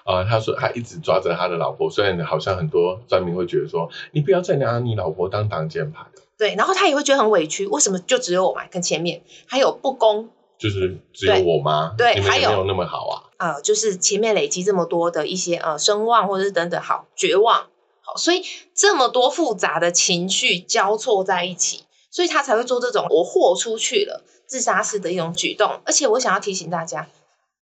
[0.03, 8.61] 啊、他说他一直抓着他的老婆，虽然好像很多专民会觉得说，你不要再拿你老婆当挡箭牌了，对，然后他也会觉得很委屈，为什么就只有我嘛？
[8.69, 11.93] 跟前面还有不公，就是只有我吗？
[11.97, 13.23] 对还有没有那么好啊。
[13.37, 17.67] 呃，就是前面累积这么多的一些呃声望或者是等等，好绝望，
[18.01, 18.41] 好，所以
[18.73, 25.81] 这么多复杂的情绪交错在一起，所以他才会做这种我豁出去了自杀式的一种举动。
[25.85, 27.07] 而且我想要提醒大家，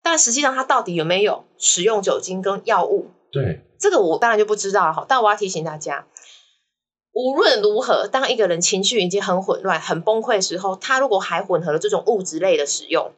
[0.02, 5.06] 但实际上他到底有没有使用酒精跟药物，对，这个我当然就不知道了哈。
[5.08, 6.06] 但我要提醒大家，
[7.12, 13.12] 无论如何，当一个人情绪已经很混乱、很崩溃的时候，他如果还混合了这种物质类的使用，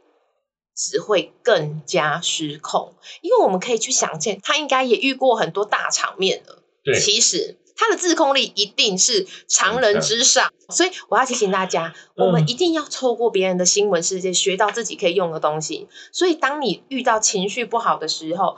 [0.77, 2.94] 只会更加失控。
[3.23, 6.62] 因为我们可以去想见，他应该也遇过很多大场面了。
[6.85, 15.89] 对，其实他的自控力一定是常人之上，所以我要提醒大家，我们嗯一定要透过别人的新闻世界学到自己可以用的东西。
[16.13, 18.57] 所以，当你遇到情绪不好的时候，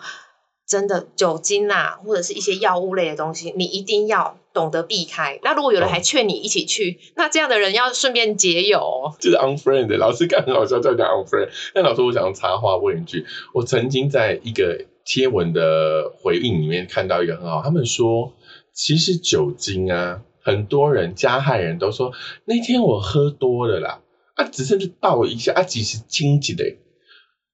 [0.66, 5.38] 真的酒精啊，或者是一些药物类的东西，你一定要懂得避开。
[5.42, 9.14] 那如果有人还劝你一起去，那这样的人要顺便解友哦。
[9.20, 11.48] 就是 unfriend 老师刚很好笑，叫讲 unfriend。
[11.72, 13.24] 但老师，我想插话问一句，
[13.54, 18.32] 我曾经在一个贴文的回应里面看到一个很好，他们说，
[18.76, 22.12] 其实酒精啊，很多人加害人都说
[22.44, 24.02] 那天我喝多了啦，
[24.34, 26.76] 啊，只是倒一下啊，几十斤几的，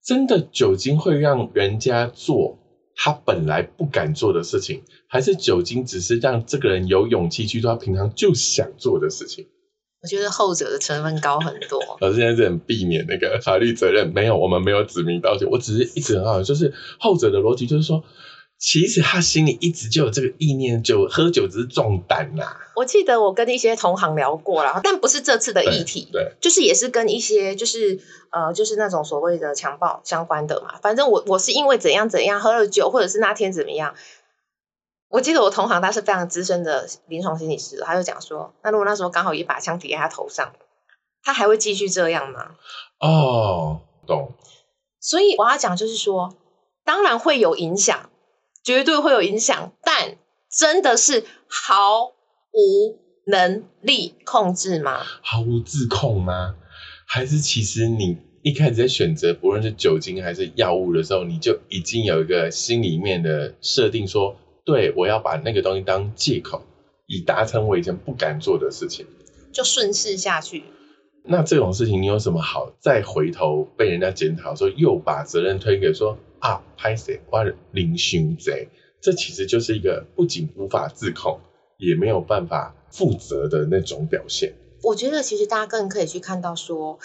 [0.05, 2.59] 真的酒精会让人家做
[2.97, 9.47] 他本来不敢做的事情，还是酒精只是让这个人有勇气去做他平常就想做的事情？
[10.03, 11.81] 我觉得后者的成分高很多。
[12.03, 18.03] 老师现在是很避免那个法律责任，没有，我们没有指名道姓，我只是一直很好，就是后者的逻辑就是说，
[18.63, 22.45] 其实他心里一直就有这个意念，就喝酒只是壮胆呐、
[22.77, 27.99] 我记得我跟一些同行聊过了，但不是这次的议题，对，就是也是跟一些就是
[28.31, 30.79] 呃就是那种所谓的强暴相关的嘛。
[30.81, 33.97] 反正我我是因为怎样怎样喝了酒，或者是那天怎么样。
[35.09, 40.53] 我记得我同行他是非常资深的临床心理师，他就讲说，那如果那时候刚好一把枪抵在他头上，
[41.25, 42.53] 他还会继续这样吗？
[43.01, 44.35] 哦，懂，
[45.01, 46.37] 所以我要讲就是说，
[46.85, 48.09] 当然会有影响，
[48.63, 50.17] 绝对会有影响，但
[50.51, 52.07] 真的是毫
[52.53, 55.03] 无能力控制吗？
[55.23, 56.55] 毫无自控吗？
[57.07, 66.63] 还是其实你一开始在选择不论是酒精还是药物的时候，你就已经有一个心里面的设定说，对我要把那个东西当借口，
[67.07, 69.07] 以达成我以前不敢做的事情。
[69.53, 70.65] 就顺势下去。
[71.25, 78.69] 那这种事情你有什么好再回头被人家检讨说又把责任推给说啊拍谁哇领胸贼，
[79.01, 81.39] 这其实就是一个不仅无法自控，
[81.79, 84.53] 也没有办法负责的那种表现。
[84.83, 86.99] 我觉得其实大家更可以去看到说，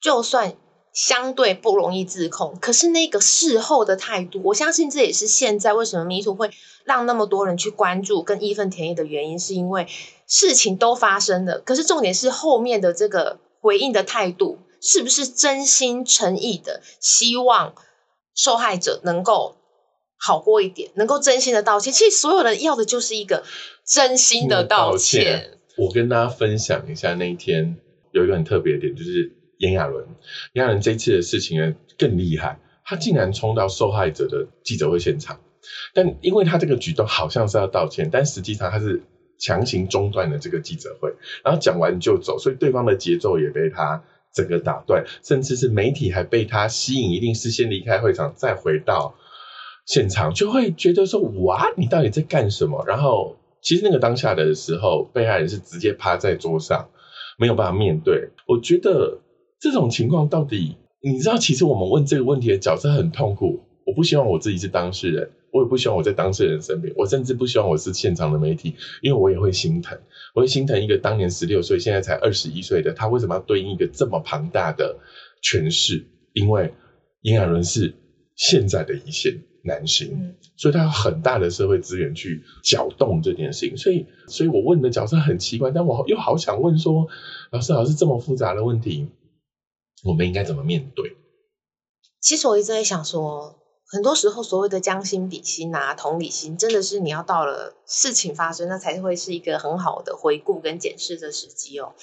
[0.00, 0.54] 就算
[0.92, 6.48] 相对不容易自控，可是那个事后的态度，我相信这也是现在为什么迷途会
[6.84, 9.88] 让那么多人去关注跟义愤填膺的原因，是因为
[10.28, 17.74] 事情都发生了，可是重点是后面的这个回应的态度，是不是真心诚意的希望
[18.34, 19.56] 受害者能够
[20.18, 21.92] 好过一点，能够真心的道歉。
[21.92, 23.44] 其实所有人要的就是一个
[23.84, 25.58] 真心的道歉。
[25.76, 27.76] 我跟大家分享一下，那一天
[28.12, 30.04] 有一个很特别的点，就是炎亚纶。
[30.52, 35.40] 炎亚纶这次的事情呢更厉害，他竟然冲到受害者的记者会现场，
[35.94, 39.00] 但因为他这个举动好像是要道歉，但实际上他是
[39.38, 44.02] 强行中断了这个记者会，然后讲完就走，所以对方的节奏也被他
[44.34, 49.14] 整个打断，甚至是媒体还被他吸引，一定是先离开会场再回到
[49.86, 52.84] 现场，就会觉得说：哇，你到底在干什么？
[52.86, 53.36] 然后。
[53.62, 56.88] 其实那个当下的时候，被害人是直接趴在桌上，
[57.38, 58.30] 没有办法面对。
[58.46, 59.18] 我觉得
[59.60, 63.60] 这种情况到底，你知道，其实我们问这个问题的角色很痛苦。
[63.84, 69.98] 我不希望我自己是当事人，我也不希望我在当事人身边，我甚至不希望我是现场的媒体，因为我也会心疼。
[70.34, 74.96] 我会心疼一个当年十六岁，现在才二十一岁的他，为什么要对应一个这么庞大的
[75.42, 76.06] 权势？
[76.32, 76.72] 因为
[77.22, 77.94] 炎亚纶是
[78.34, 79.42] 现在的一线。
[79.62, 87.06] 男性，所以他有很大的社会资源去搅动这件事情，所以，所以我问的角色很奇怪，但我又好想问说，
[87.50, 89.06] 老师，老师这么复杂的问题，
[90.02, 91.14] 我们应该怎么面对？
[92.22, 93.59] 其实我一直在想说，
[93.92, 101.94] 很多时候所谓的将心比心啊，同理心，真的是你要到了事情发生，那才会是一个很好的回顾跟检视的时机哦。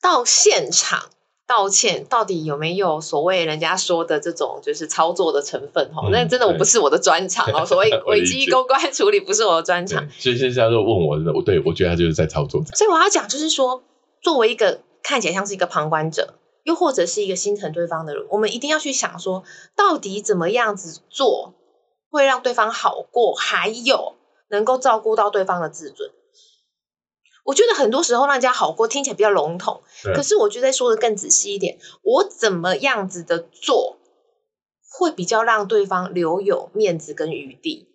[0.00, 1.10] 到现场。
[1.44, 5.92] 道歉到底有没有所谓人家说的这种就是操作的成分？
[5.92, 7.66] 哈，那真的我不是我的专长哦。
[7.66, 10.08] 所谓危机公关处理不是我的专长。
[10.18, 12.64] 所以现在就问我，我对我觉得他就是在操作。
[12.72, 13.82] 所以我要讲就是说，
[14.22, 16.32] 作为一个看起来像是一个旁观者，
[16.64, 19.44] 又或者是一个心疼对方的人，我们一定要去想说，
[19.76, 21.54] 到底怎么样子做
[22.10, 24.14] 会让对方好过，还有
[24.48, 26.10] 能够照顾到对方的自尊。
[27.44, 29.82] 我觉得很多时候让人家好过听起来比较笼统，
[30.14, 33.96] 可是我觉得说的更仔细一点，我怎么样子的做
[34.92, 37.88] 会比较让对方留有面子跟余地？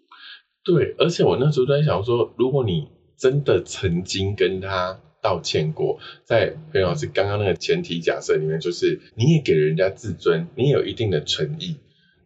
[0.65, 11.76] 对，而且我那时候在想说，如果你真的曾经跟他道歉过，在裴老师刚刚那个前提假设里面，就是你也给人家自尊，你也有一定的诚意，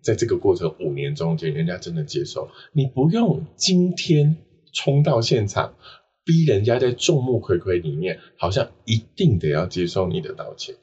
[0.03, 4.37] 在这个过程五年中间，人家真的接受，你不用今天
[4.71, 5.73] 冲到现场。
[6.23, 10.75] 逼人家在众目睽睽里面，好像一定得要接受你的道歉。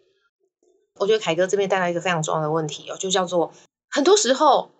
[0.96, 3.52] 我觉得凯哥这边带来一个非常重要的问题哦，就叫做
[3.88, 4.72] 很多时候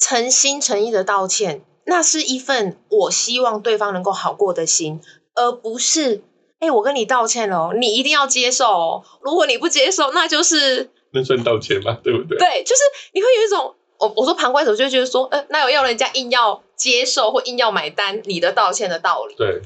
[0.00, 5.00] 诚心诚意的道歉，那是一份我希望对方能够好过的心，
[5.36, 6.24] 而不是
[6.64, 9.04] 哎，我跟你道歉哦，你一定要接受哦。
[9.20, 11.98] 如果你不接受，那就是那算道歉吗？
[12.02, 12.38] 对不对？
[12.38, 19.34] 对，就是你会有一种我我说旁观者就觉得说，呃，那有要人家硬要接受或硬要买单你的道歉的道理？
[19.36, 19.60] 对。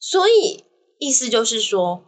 [0.00, 0.64] 所以，
[0.98, 2.02] 意思就是说，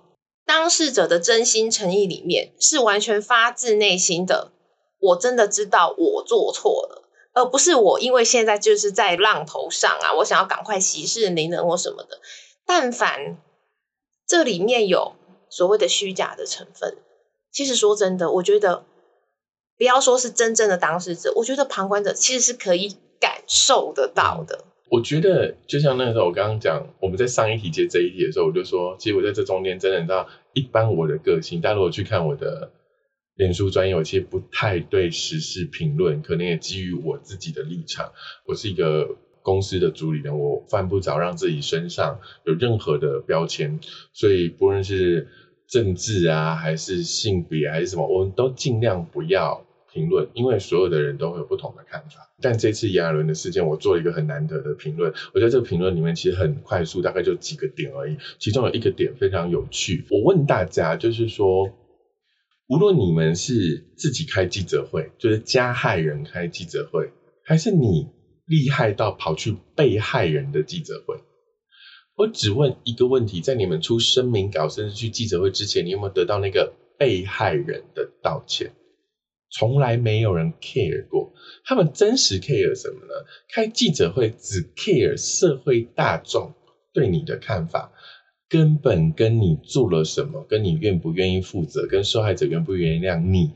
[0.46, 4.52] 当事者的真心诚意里面是完全发自内心的。
[5.00, 12.20] 我真的知道我做错了，而不是我因为现在就是在浪头上啊，我想要赶快息事宁人或什么的。
[12.66, 13.38] 但凡
[14.30, 15.16] 这里面有
[15.48, 16.96] 所谓的虚假的成分，
[17.50, 18.84] 其实说真的，我觉得
[19.76, 24.66] 不要说是真正的当事者，我觉得旁观者其实是可以感受得到的。
[24.88, 32.70] 我觉得就像那个时候，我刚刚讲我们在上一题接这一题的时候，我就说，其实我在这中间真的知道，一般我的个性，但如果去看我的
[33.34, 38.12] 脸书专业，我其实不太对时事评论，可能也基于我自己的立场，
[38.46, 39.08] 我是一个
[39.42, 43.78] 公司的主理人，我犯不着让自己身上有任何的标签，
[44.12, 45.28] 所以不论是
[45.68, 49.64] 政治啊，还是性别，还是什么，我们都尽量不要。
[49.92, 52.30] 评论，因为所有的人都会有不同的看法。
[52.40, 55.12] 但这次炎亚纶的事件，我做了一个很难得的评论。
[55.34, 58.16] 我觉得这个评论里面其实很快速，大概就几个点而已。
[58.38, 61.68] 其中有一个点非常有趣，我问大家，就是说，
[62.68, 67.10] 无论你们是自己开记者会，就是加害人开记者会，
[67.42, 68.06] 还是你
[68.50, 71.20] 厉害到跑去被害人的记者会，
[72.16, 78.72] 我只问一个问题：在你们出声明稿甚至去记者会之前，你有没有得到那个被害人的道歉？
[79.52, 81.32] 从来没有人 care 过，
[81.64, 83.14] 他们真实 care 什么呢？
[83.48, 86.52] 开记者会只 care 社会大众
[86.92, 87.92] 对你的看法，
[88.48, 93.52] 根本跟你做了什么，跟你愿不愿意负责，跟受害者愿不原谅你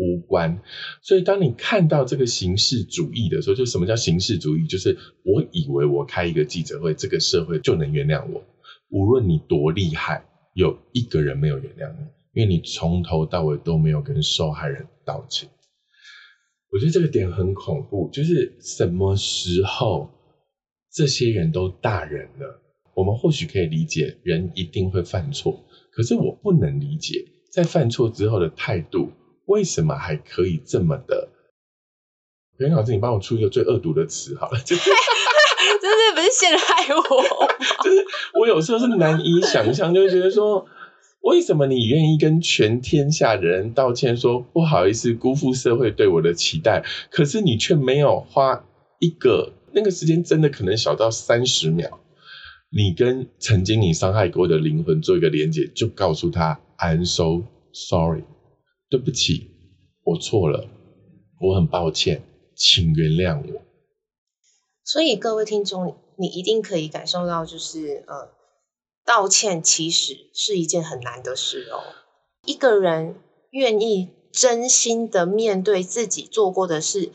[0.00, 0.58] 无关。
[1.02, 4.66] 所以，当你看到这个形式主义的时候，就什么叫形式主义？
[4.66, 8.42] 就是我以为我开一个记者会，这个社会就能原谅我，
[8.88, 10.24] 无论你多厉害，
[10.54, 12.06] 有一个人没有原谅你，
[12.40, 15.48] 因为你从头到尾都没有跟受害人道歉。
[16.72, 20.08] 我觉得这个点很恐怖，就是什么时候
[20.92, 22.62] 这些人都大人了？
[22.94, 29.10] 我们或许可以理解，人一定会犯错，可是我不能理解，在犯错之后的态度，
[29.50, 31.28] 为什么还可以这么的？
[32.58, 34.90] 袁老师，你帮我出一个最恶毒的词好了， 就是，
[35.80, 38.06] 真的不是陷害我，就是
[38.38, 40.66] 我有时候是难以想象，就会觉得说，
[41.22, 48.64] 为什么你愿意跟全天下的人道歉，说不好意思，辜负社会对我的期待，可是你却没有花
[49.00, 51.98] 一个那个时间，真的可能小到三十秒。
[52.72, 57.42] 你跟曾经你伤害过的灵魂做一个连接，就告诉他 I'm so
[57.72, 58.22] sorry，
[58.90, 59.52] 对不起，
[60.02, 60.68] 我错了，
[61.40, 62.22] 我很抱歉，
[62.56, 63.62] 请原谅我。
[64.84, 68.32] 所以各位听众，你一定可以感受到，就是呃，
[69.04, 71.80] 道歉其实是一件很难的事哦。
[72.44, 73.14] 一个人
[73.50, 77.12] 愿意真心的面对自己做过的事，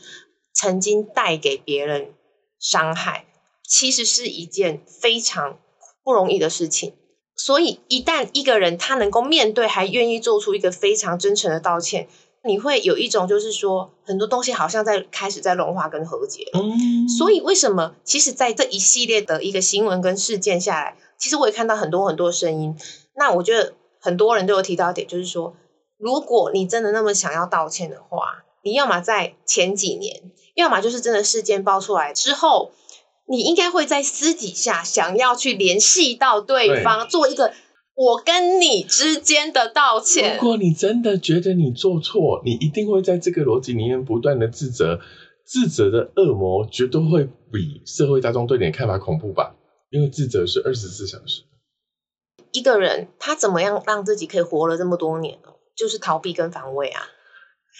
[0.54, 2.14] 曾经带给别人
[2.58, 3.26] 伤害。
[3.68, 5.60] 其实是一件非常
[6.04, 6.94] 不容易的事情，
[7.36, 12.08] 所以一旦一个人他能够面对，还愿意做出一个非常真诚的道歉，
[12.42, 16.44] 你会有一种就是说，很多东西好像在开始在融化跟和解。
[16.54, 17.94] 嗯，所以为什么？
[18.04, 22.74] 其实，在这一系列的一个新闻跟事件下来，其实我也看到很多很多声音。
[23.14, 25.54] 那我觉得很多人都有提到一点，就是说，
[25.98, 32.70] 如果你真的那么想要道歉的话，你要么在前几年，要么就是真的事件爆出来之后。
[33.28, 37.52] 你应该会在私底下想要去联系到对方，做一个
[37.94, 40.36] 我跟你之间的道歉。
[40.36, 45.00] 如果你真的觉得你做错，你一定会在这个逻辑里面不断的自责，
[45.44, 49.56] 自责的恶魔绝对会比社会大众对你的看法恐怖吧？
[49.90, 51.42] 因为自责是二十四小时。
[52.52, 55.50] 一个人他怎么样让自己可以活了这么多年呢？
[55.76, 57.02] 就是逃避跟防卫啊。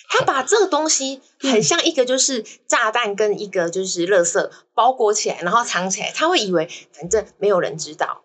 [0.09, 6.13] 他把这个东西很像一个就是炸弹跟一个就是垃圾包裹起来，然后藏起来。
[6.15, 8.23] 他会以为反正没有人知道。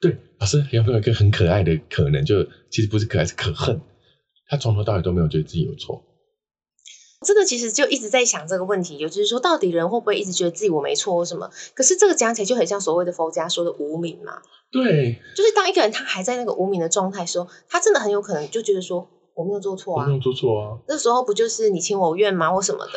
[0.00, 2.24] 对，老师有没有一个很可爱的可能？
[2.24, 3.80] 就其实不是可爱，是可恨。
[4.48, 6.02] 他从头到尾都没有觉得自己有错。
[7.26, 11.50] 这个其实就一直在想这个问题，也就是说，到底人会不会一直觉得自己我没错或什么？
[11.74, 14.40] 可是这个讲起来就很像所谓的佛家说的无名嘛。
[14.72, 19.08] 对，就是当一个人他还在那个无名的状态时候，他真的很有可能就觉得说。
[19.40, 20.06] 我没有做错啊！
[20.06, 20.76] 没有做错啊！
[20.86, 22.92] 那时候不就是你情我愿吗，或什么的？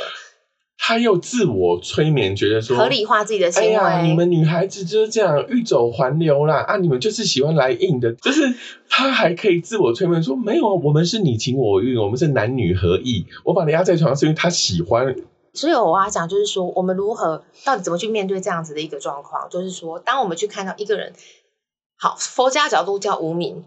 [0.78, 4.08] 他又自我催眠，觉得说合理化自己的行为。
[4.08, 6.58] 你们女孩子就是这样，欲走还留啦！
[6.68, 8.12] 啊，你们就是喜欢来硬的。
[8.16, 8.54] 就是
[8.89, 13.26] 他还可以自我催眠说，没有，我们是你情我愿，我们是男女合意。
[13.46, 15.16] 我把你压在床上，是因为他喜欢。
[15.54, 19.48] 所以我要讲，就是说，我们如何到底怎么去面对这样子的一个状况？
[19.50, 21.14] 就是说，当我们去看到一个人，
[21.98, 23.64] 好，佛家角度叫无名。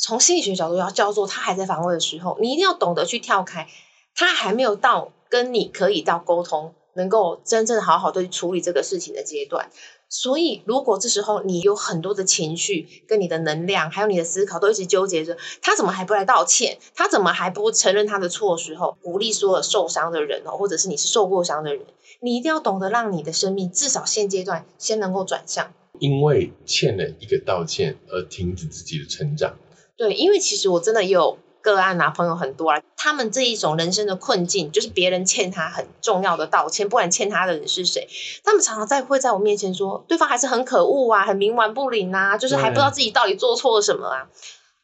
[0.00, 3.66] 从心理学角度要叫做他还在防卫的时候，你一定要懂得去跳开。
[4.14, 9.70] 他还没有到跟你可以到沟通，能够真正好好的处理这个事情的阶段。
[10.08, 21.84] 所以，如果这时候你有很多的情绪、跟你的能量，还有你的思考，都一直纠结着他怎么还不来道歉，他怎么还不承认他的错的时候，鼓励所有受伤的人哦，或者是你是受过伤的人，
[22.20, 25.72] 你一定要懂得让你的生命至少现阶段先能够转向。
[25.98, 29.56] 因为欠了一个道歉而停止自己的成长。
[29.98, 38.08] 对，因为其实我真的也有个案啊，朋友很多啊，他们这一种人生的困境，就是别人欠他很重要的道歉，不管欠他的人是谁，
[38.44, 44.30] 他们常常在会在我面前说，对方还是很可恶啊，很冥顽不灵啊，就是还不知道自己到底做错了什么啊。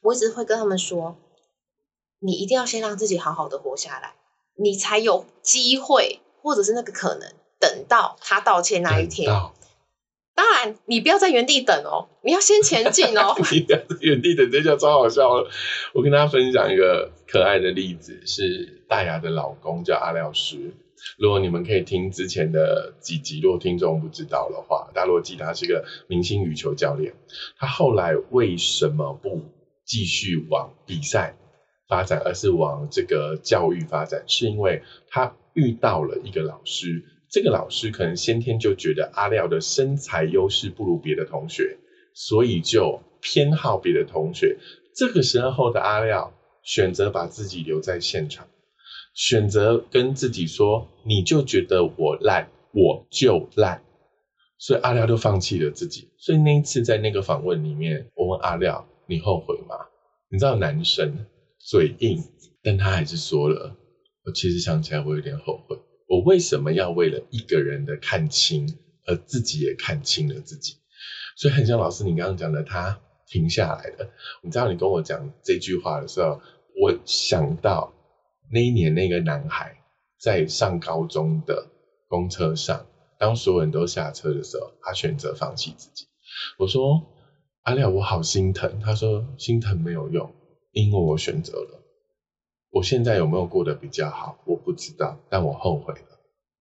[0.02, 1.16] 我一直会跟他们说，
[2.18, 4.14] 你一定要先让自己好好的活下来，
[4.56, 9.32] 你才有机会，或者是那个可能，等到他道歉那一天。
[10.36, 13.34] 当然，你不要在原地等哦，你要先前进哦。
[13.52, 15.48] 你不要在原地等，这叫超好笑了。
[15.92, 20.74] 我跟大家分享一个可爱的例子，是大牙的老公叫阿廖师。
[21.18, 27.14] 如果你们可以听之前的几集，如果听众不知道的话，大家如果记得他是个明星羽球教练，
[27.56, 29.40] 他后来为什么不
[29.84, 31.36] 继续往比赛
[31.88, 34.24] 发展，而是往这个教育发展？
[34.26, 37.04] 是因为他遇到了一个老师。
[37.34, 41.78] 这个老师可能先天就觉得阿廖的身材优势不如别的同学，
[42.14, 44.56] 所以就偏好别的同学。
[44.94, 46.32] 这个时候的阿廖
[46.62, 48.46] 选择把自己留在现场，
[49.14, 53.82] 选择跟自己说：“你就觉得我烂，我就烂。”
[54.56, 56.10] 所以阿廖就放弃了自己。
[56.16, 59.74] 所以那一次在那个访问里面，我问阿廖：“你后悔吗？”
[60.30, 61.26] 你知道男生
[61.58, 62.22] 嘴硬，
[62.62, 63.76] 但他还是说了
[64.24, 65.76] ：“我其实想起来，我有点后悔，
[66.06, 70.76] 我为什么要为了一个人的看清，而自己也看清了自己？”
[71.36, 74.10] 所以很像老师你刚刚讲的，他停下来了。
[74.42, 76.40] 你知道你跟我讲这句话的时候，
[76.80, 77.92] 我想到
[78.52, 79.76] 那一年那个男孩
[80.20, 81.66] 在上高中的
[82.08, 82.86] 公车上。
[83.16, 86.06] 当所有人都下车的时候，他选择放弃自己。
[86.58, 87.00] 我说
[87.62, 90.34] ：“阿廖，我好心疼。”他说：“心疼没有用，
[90.72, 91.80] 因为我选择了。
[92.74, 96.18] 我现在有没有过得比较好，我不知道，但我后悔了。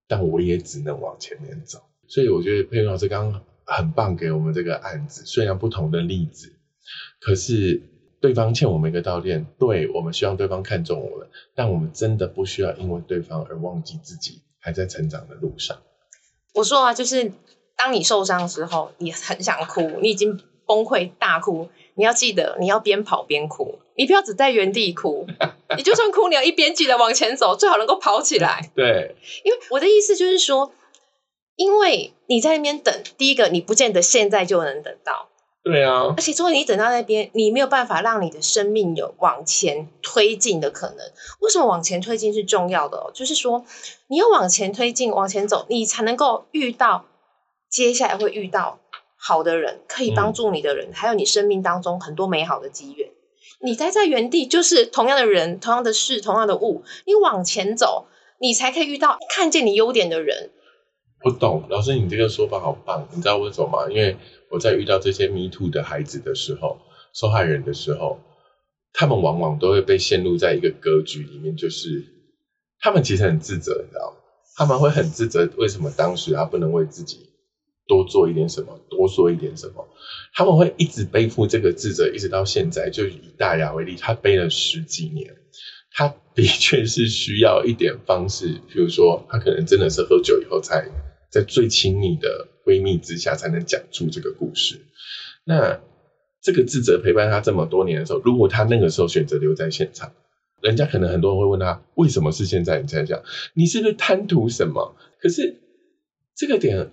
[0.08, 1.80] 但我也只能往前面走。
[2.08, 6.54] 所以我觉得佩云老师刚刚很棒，给我们这个案子，虽然不同的例子，
[7.20, 7.82] 可是
[8.22, 15.78] 对方欠我们一个道歉，对我们希望对方看重我们，但我们真的不需要因为对方而忘记自己还在成长的路上。”
[16.54, 17.32] 我说啊，就是
[17.76, 20.38] 当你受伤的时候，你很想哭，你已经
[20.68, 25.26] 崩溃大哭，你要记得你要边跑边哭，你不要只在原地哭，
[25.78, 28.70] 你就算哭，你要一边记得往前走，最好能够跑起来。
[28.76, 30.72] 对，因为我的意思就是说，
[31.56, 35.30] 因为你在那边等，第一个你不见得现在就能等到。
[35.64, 40.98] 对啊，而且，如果你等到那边，你没有办法让你的生命有往前推进的可能。
[41.40, 43.12] 为什么往前推进是重要的？
[43.14, 43.64] 就是说，
[44.08, 47.06] 你要往前推进，往前走，你才能够遇到
[47.70, 48.80] 接下来会遇到
[49.18, 53.10] 好的人，可以帮助你的人，还有你生命当中很多美好的机缘。
[53.64, 58.08] 你待在原地，就是同样的人、同样的事、同样的物，你往前走，
[58.40, 60.52] 你才可以遇到看见你优点的人。
[61.22, 63.08] 不懂，老师，你这个说法好棒。
[63.14, 63.90] 你知道为什么吗？
[63.90, 64.18] 因为
[64.50, 66.78] 我在遇到这些迷途的孩子的时候，
[67.14, 68.20] 受害人的时候，
[68.92, 72.04] 他们往往都会被陷入在一个格局里面，就是
[72.82, 74.18] 他们其实很自责，你知道吗？
[74.58, 77.30] 他们会很自责，为什么当时他不能为自己
[77.88, 79.88] 多做一点什么，多说一点什么？
[80.34, 82.90] 他们会一直背负这个自责，一直到现在。
[82.90, 85.36] 就以大牙为例，他背了十几年，
[85.92, 90.90] 他的确是需要一点方式，比如说，他可能真的是喝酒以后才。
[91.30, 94.80] 在最亲密的闺蜜之下，才能讲出这个故事。
[95.44, 95.82] 那
[96.44, 100.14] 这个智者陪伴他这么多年的时候，如果他那个时候选择留在现场，
[100.62, 103.24] 人家可能很多人会问他：为什么是现在你才讲？
[103.56, 104.96] 你是不是贪图什么？
[105.20, 105.60] 可是
[106.36, 106.92] 这个点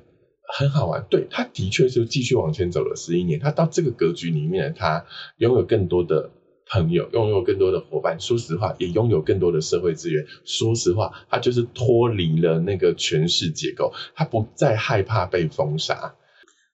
[0.53, 3.39] 很好玩，对，他的确是继续往前走了十一年。
[3.41, 5.05] 他到这个格局里面，他
[5.39, 6.31] 拥有更多的。
[6.73, 10.25] 朋友拥有更多的伙伴，说实话，也拥有更多的社会资源。
[10.45, 16.15] 说实话，他就是脱离了那个权势结构，他不再害怕被封杀。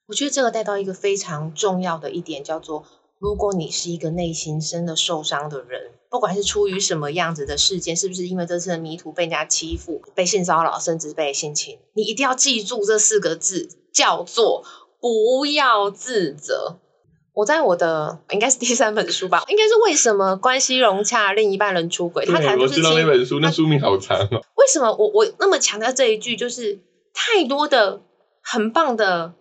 [0.06, 2.84] 我觉得这个带到一个非常重要的一点，叫做：
[3.18, 14.64] 如果你是一个内心真的受伤的人，不管是出于什么样子的事件，是不是因为这次的迷途被人家欺负、被性骚扰，甚至被性侵，你一定要记住这四个字，叫做
[15.00, 16.78] 不要自责。
[17.32, 22.24] 我在我的应该是第三本书吧，应该是为什么关系融洽，另一半人出轨？
[22.24, 24.42] 他谈就是知道那本书，那书名好长哦。
[24.54, 26.34] 为什么我我那么强调这一句？
[26.34, 26.80] 就是
[27.12, 28.00] 太多的
[28.42, 29.34] 很棒的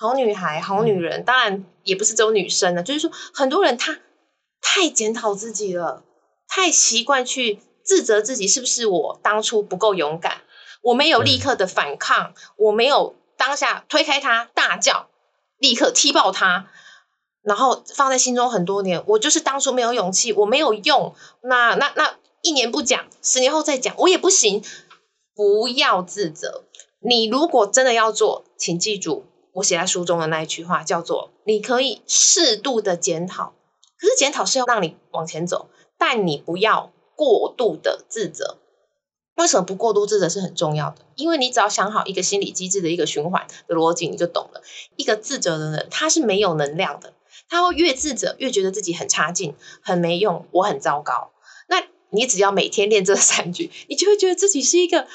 [0.00, 2.82] 好女孩、好女人，当然也不是只有女生呢。
[2.82, 3.98] 就是说，很多人他
[4.62, 6.02] 太检讨自己了，
[6.48, 10.40] 太习惯去自责自己，是不是我当初不够勇敢？
[10.80, 15.10] 我没有立刻的反抗，我没有当下推开他大叫，
[15.58, 16.70] 立刻踢爆他。
[17.42, 21.14] 然后放在心中很多年，我就是当初没有勇气，我没有用。
[21.42, 24.64] 那那那一年不讲，十年后再讲，我也不行。
[25.34, 26.64] 不要自责。
[27.00, 33.54] 你如果真的要做，请记住我写在书中的那一句话，叫做：你可以适度的检讨，
[33.98, 38.58] 可是检讨是要让你往前走，但你不要过度的自责。
[39.36, 40.96] 为什么不过度自责是很重要的？
[41.14, 44.62] 因为你只要想好一个心理机制的一个循环的逻辑，你就懂了。
[44.96, 47.14] 一个自责的人，他是没有能量的。
[47.48, 51.30] 他会越自责，越觉得自己很差劲、很没用，我很糟糕。
[51.68, 55.08] 那你只要每天练这三句，你就会觉得自己是一个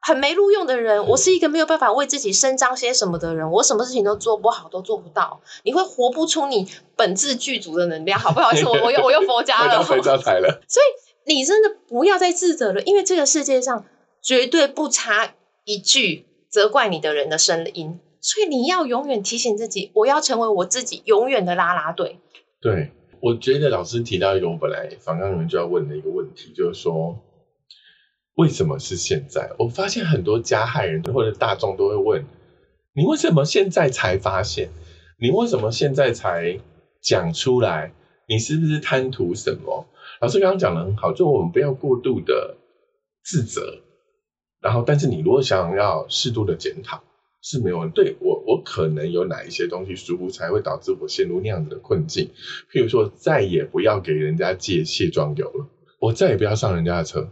[0.00, 1.06] 很没录用的人。
[1.06, 5.40] 我是一个没有办法为自己伸张些什么的人，我什么事情都做不好，都做不到。
[5.64, 8.18] 你会活不出你本质具足的能量。
[8.18, 10.62] 好不好意思，我我又我又佛家了， 佛家财了。
[10.68, 13.84] 所以你真的不要再自责了，因为这个世界上
[14.22, 15.34] 绝对不差
[15.64, 18.00] 一句责怪你的人的声音。
[18.20, 22.18] 所以你要永远提醒自己，我要成为我自己永远的拉拉队。
[22.60, 22.90] 对，
[23.20, 27.16] 我觉得老师提到一个我本来反刚你们就要问的一个问题，就是说
[28.38, 29.50] 为什么是现在？
[29.58, 32.24] 我发现很多加害人或者大众都会问
[32.94, 34.70] 你，为什么现在才发现？
[35.20, 36.58] 你为什么现在才
[37.02, 37.92] 讲出来？
[38.28, 39.86] 你是不是贪图什么？
[40.20, 42.56] 老师刚刚讲的很好，就我们不要过度的
[43.24, 43.80] 自责，
[44.60, 47.02] 然后但是你如果想要适度的检讨。
[47.40, 52.28] 是没有对我，我可能有哪一些东西疏忽，才会导致我陷入那样子的困境。
[52.72, 55.68] 譬如说，再也不要给人家借卸妆油了，
[56.00, 57.28] 我再也不要上人家的车。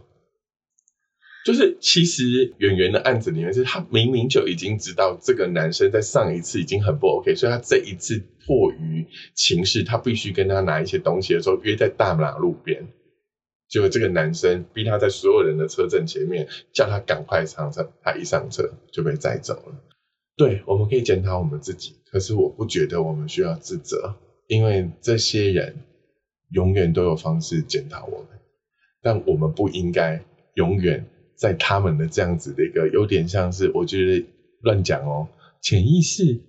[1.47, 12.85] 就是其实圆圆的案子里面，是他明明就已经知道这个男生在上一次已经很不 OK，所以他这一次迫于情势，他必须跟他拿一些东西的时候，约在大马路边。
[13.69, 19.75] 结果这个男生逼他在所有人的车阵前面，叫他赶快上车，他一上车就被载走了。
[20.35, 24.13] 对，我们可以检讨我们自己，可是我不觉得我们需要自责，
[24.47, 25.77] 因为这些人
[26.49, 28.27] 永远都有方式检讨我们，
[29.01, 30.21] 但我们不应该
[30.55, 31.05] 永远
[31.37, 34.25] 在他们的这样子的一个有点像是我觉得
[34.61, 35.27] 乱讲哦，
[35.61, 36.41] 潜意识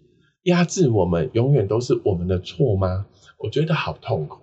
[0.44, 3.06] 压制我们，永远都是我们的错吗？
[3.38, 4.40] 我觉得好痛苦。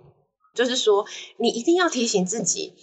[0.54, 1.04] 就是说，
[1.38, 2.74] 你一定要提醒自己，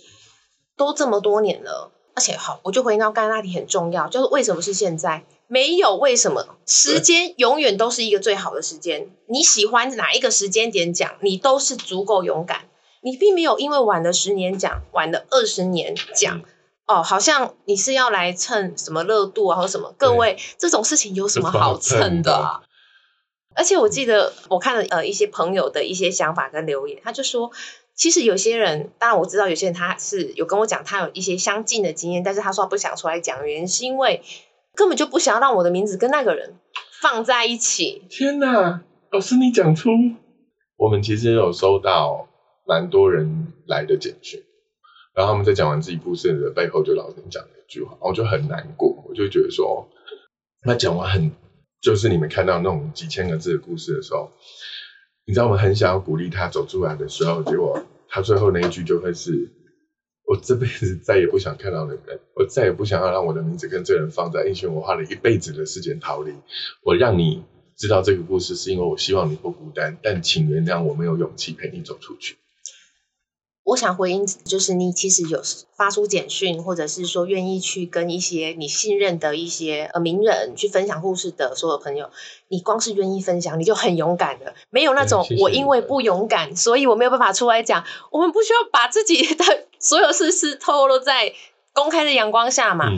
[0.78, 5.26] 都这么多年了，而且好，我就回到刚刚那题很重要，就是为什么是现在？
[5.47, 9.09] 没有为什么，时间永远都是一个最好的时间。
[9.28, 12.66] 你喜欢哪一个时间点讲，你都是足够勇敢。
[13.01, 16.41] 你并没有因为晚了十年讲，晚了二十年讲，
[16.86, 19.93] 哦，好像你是要来蹭什么热度啊，或什么？
[19.97, 22.61] 各位，这种事情有什么好蹭的啊？
[23.55, 27.51] 而且我记得我看了呃一些朋友的一些想法跟留言，他就说，
[27.95, 34.23] 其实有些人，当然我知道有些人他是有跟我讲他有一些相近的经验，但是他说不想出来讲，原因是因为
[34.75, 36.57] 根本就不想要让我的名字跟那个人
[36.99, 38.03] 放在一起。
[38.09, 38.81] 天哪，
[39.11, 39.91] 老师你讲出，
[40.75, 42.27] 我们其实有收到
[42.65, 44.43] 蛮多人来的简讯，
[45.14, 49.88] 然后他们在讲完自己故事的背后，就老师讲了一句话，我就很难过，我就觉得说，
[50.61, 51.32] 他讲完很。
[51.82, 54.32] 就是你们看到那种几千个字的故事的时候，
[55.26, 59.51] 你知道我们很想要鼓励他走出来的时候，结果他最后那一句就会是
[60.26, 66.32] ：“我这辈子再也不想看到的人，我再也不想要让我的名字跟这个人放在一群我花了一辈子的时间逃离。
[66.84, 67.43] 我让你
[67.76, 72.38] 知道这个故事，是因为我希望你不孤单，但请原谅我没有勇气陪你走出去。”
[73.64, 75.41] 我想回应，就是你其实有
[75.74, 82.09] 发出简讯，或者是说愿意去跟一些你信任的一些呃名人去分享故事的所有朋友，
[82.49, 87.86] 你光是愿意分享，你就很勇敢的，没有那种我因为不勇敢，所以我没有办法出来讲。
[88.11, 89.45] 我们不需要把自己的
[89.80, 91.34] 所有事事透露在
[91.72, 92.91] 公开的阳光下嘛？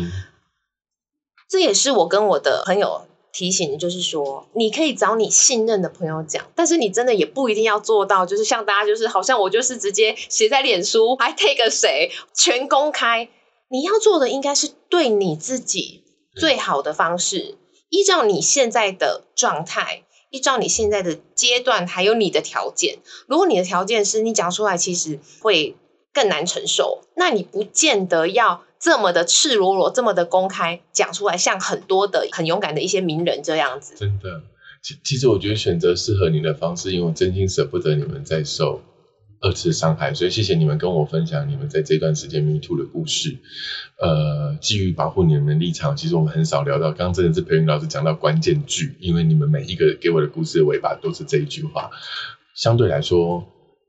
[1.48, 3.06] 这也是我跟我的朋友。
[3.36, 13.28] 提醒的就是说，你可以找你信任的朋友讲，但是你真的也不一定要做到，就是像大家就是好像我就是直接写在脸书，还 take 谁全公开。
[13.68, 17.58] 你要做的应该是对你自己最好的方式，
[17.90, 23.00] 依照你现在的状态，依照你现在的阶段，还有你的条件。
[23.28, 25.76] 如果你的条件是你讲出来其实会
[26.14, 28.64] 更难承受，那你不见得要。
[28.86, 33.96] 这么的赤裸裸，这么的公开讲出来，像很多的很勇敢的一些名人这样子。
[33.98, 34.44] 真的，
[34.84, 38.84] 其其实我觉得选择适合你的方式，因为我真心舍不得你们再受
[39.42, 43.40] 二次伤害，所以谢谢你们跟我分享你们在这段时间 Me Too 的故事。
[44.00, 51.90] 呃，基于保护你们的立场，其实我们很少聊到，刚刚真的是培云老师讲到关键句，因为你们每一个给我的故事的尾巴都是这一句话。
[52.54, 53.48] 相对来说，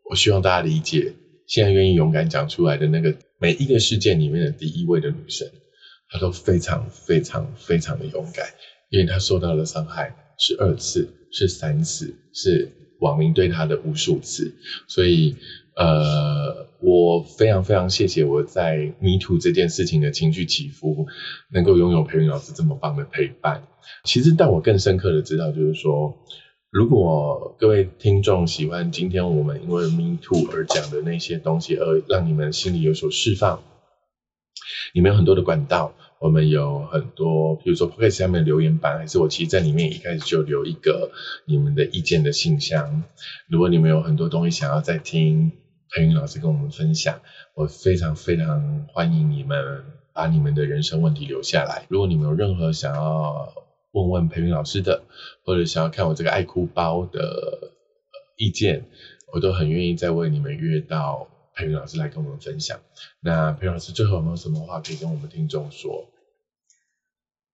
[0.09, 1.15] 我希望大家理解，
[1.47, 3.15] 现在愿意勇敢讲出来的那个。
[3.39, 5.47] 每一个事件里面的第一位的女生，
[6.09, 8.47] 她都非常非常非常的勇敢，
[8.89, 14.55] 因为她受到的伤害是二次，是三次，是网民对她的无数次。
[14.89, 15.37] 所以，
[15.75, 21.07] 呃，我非常非常谢谢我在 Me Too 这件事情的情绪起伏，
[21.53, 23.65] 能够拥有培云老师这么棒的陪伴。
[24.05, 26.25] 其实，但我更深刻的知道，就是说。
[26.71, 33.63] 如果各位听众喜欢今天我们因为 Me Too 而讲的那些东西，而让你们心里有所释放，
[34.93, 41.13] 你们有很多的管道，我们有很多，比如说 Podcast 下面留言板，还是我其实在里面一开始就留一个
[41.47, 43.05] 你们的意见的信箱。
[43.49, 45.53] 如果你们有很多东西想要再听
[45.95, 47.21] 裴云老师跟我们分享，
[47.55, 51.87] 我非常非常欢迎你们把你们的人生问题留下来。
[51.89, 53.53] 如果你们有任何想要，
[53.97, 55.05] 问问培云老师的，
[55.43, 57.73] 或者想要看我这个爱哭包的
[58.37, 58.85] 意见，
[59.33, 62.79] 我都很愿意再为你们约到培云老师来跟我们分享。
[63.21, 66.07] 那培云老师最后有没有什么话可以跟我们听众说？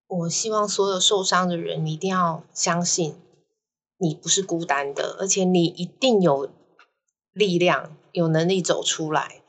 [0.08, 3.14] 我希望所有受伤的人，你一定要相信，
[3.98, 6.50] 你不是孤单的，而且你一定有
[7.32, 9.41] 力量、有能力走出来。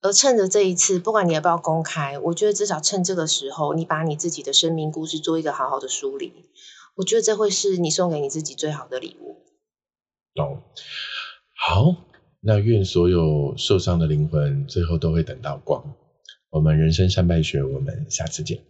[0.00, 6.32] 而趁着这一次，不管你要不要公开，我觉得至少趁这个时候，你把你自己的生命故事做一个好好的梳理，
[6.94, 9.42] 我觉得这会是你送给你自己最好的礼物。
[10.34, 10.62] 懂，
[11.56, 11.96] 好，
[12.40, 15.94] 那愿所有受伤的灵魂最后都会等到光。
[16.50, 18.62] 我们人生三败学，我们下次见。